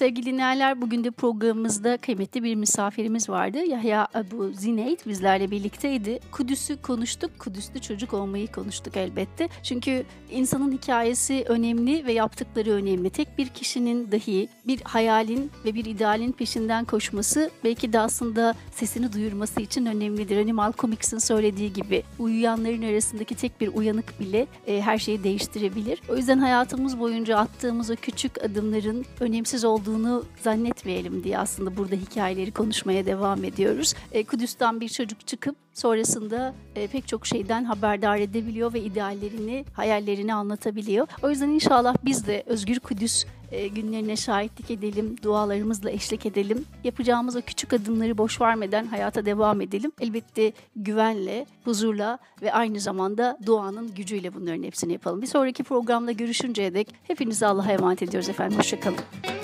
Sevgili 0.00 0.26
dinleyenler 0.26 0.80
bugün 0.80 1.04
de 1.04 1.10
programımızda 1.10 1.96
kıymetli 1.96 2.42
bir 2.42 2.54
misafirimiz 2.54 3.28
vardı. 3.28 3.58
Yahya 3.58 4.08
Abu 4.14 4.52
Zineyt 4.52 5.06
bizlerle 5.06 5.50
birlikteydi. 5.50 6.20
Kudüs'ü 6.32 6.82
konuştuk, 6.82 7.38
Kudüs'lü 7.38 7.80
çocuk 7.80 8.14
olmayı 8.14 8.52
konuştuk 8.52 8.96
elbette. 8.96 9.48
Çünkü 9.62 10.04
insanın 10.30 10.72
hikayesi 10.72 11.44
önemli 11.48 12.06
ve 12.06 12.12
yaptıkları 12.12 12.70
önemli. 12.70 13.10
Tek 13.10 13.38
bir 13.38 13.48
kişinin 13.48 14.12
dahi 14.12 14.48
bir 14.66 14.80
hayalin 14.80 15.50
ve 15.64 15.74
bir 15.74 15.84
idealin 15.84 16.32
peşinden 16.32 16.84
koşması 16.84 17.50
belki 17.64 17.92
de 17.92 18.00
aslında 18.00 18.54
sesini 18.72 19.12
duyurması 19.12 19.60
için 19.60 19.86
önemlidir. 19.86 20.36
Hani 20.36 20.52
Malcolm 20.52 20.92
X'in 20.92 21.18
söylediği 21.18 21.72
gibi 21.72 22.02
uyuyanların 22.18 22.82
arasındaki 22.82 23.34
tek 23.34 23.60
bir 23.60 23.68
uyanık 23.68 24.20
bile 24.20 24.46
e, 24.66 24.82
her 24.82 24.98
şeyi 24.98 25.24
değiştirebilir. 25.24 26.02
O 26.08 26.16
yüzden 26.16 26.38
hayatımız 26.38 27.00
boyunca 27.00 27.36
attığımız 27.36 27.90
o 27.90 27.94
küçük 27.96 28.44
adımların 28.44 29.04
önemsiz 29.20 29.64
olduğu 29.64 29.89
olduğunu 29.90 30.24
zannetmeyelim 30.42 31.24
diye 31.24 31.38
aslında 31.38 31.76
burada 31.76 31.94
hikayeleri 31.94 32.50
konuşmaya 32.50 33.06
devam 33.06 33.44
ediyoruz. 33.44 33.94
E, 34.12 34.24
Kudüs'ten 34.24 34.80
bir 34.80 34.88
çocuk 34.88 35.26
çıkıp 35.26 35.56
sonrasında 35.74 36.54
e, 36.76 36.86
pek 36.86 37.08
çok 37.08 37.26
şeyden 37.26 37.64
haberdar 37.64 38.18
edebiliyor 38.18 38.74
ve 38.74 38.80
ideallerini, 38.80 39.64
hayallerini 39.72 40.34
anlatabiliyor. 40.34 41.06
O 41.22 41.30
yüzden 41.30 41.48
inşallah 41.48 41.96
biz 42.04 42.26
de 42.26 42.42
Özgür 42.46 42.80
Kudüs 42.80 43.24
e, 43.52 43.68
günlerine 43.68 44.16
şahitlik 44.16 44.70
edelim, 44.70 45.16
dualarımızla 45.22 45.90
eşlik 45.90 46.26
edelim. 46.26 46.64
Yapacağımız 46.84 47.36
o 47.36 47.40
küçük 47.40 47.72
adımları 47.72 48.18
boş 48.18 48.40
vermeden 48.40 48.86
hayata 48.86 49.24
devam 49.24 49.60
edelim. 49.60 49.92
Elbette 50.00 50.52
güvenle, 50.76 51.46
huzurla 51.64 52.18
ve 52.42 52.52
aynı 52.52 52.80
zamanda 52.80 53.38
duanın 53.46 53.94
gücüyle 53.94 54.34
bunların 54.34 54.62
hepsini 54.62 54.92
yapalım. 54.92 55.22
Bir 55.22 55.26
sonraki 55.26 55.62
programda 55.62 56.12
görüşünceye 56.12 56.74
dek 56.74 56.94
hepinizi 57.02 57.46
Allah'a 57.46 57.72
emanet 57.72 58.02
ediyoruz 58.02 58.28
efendim. 58.28 58.58
Hoşçakalın. 58.58 59.39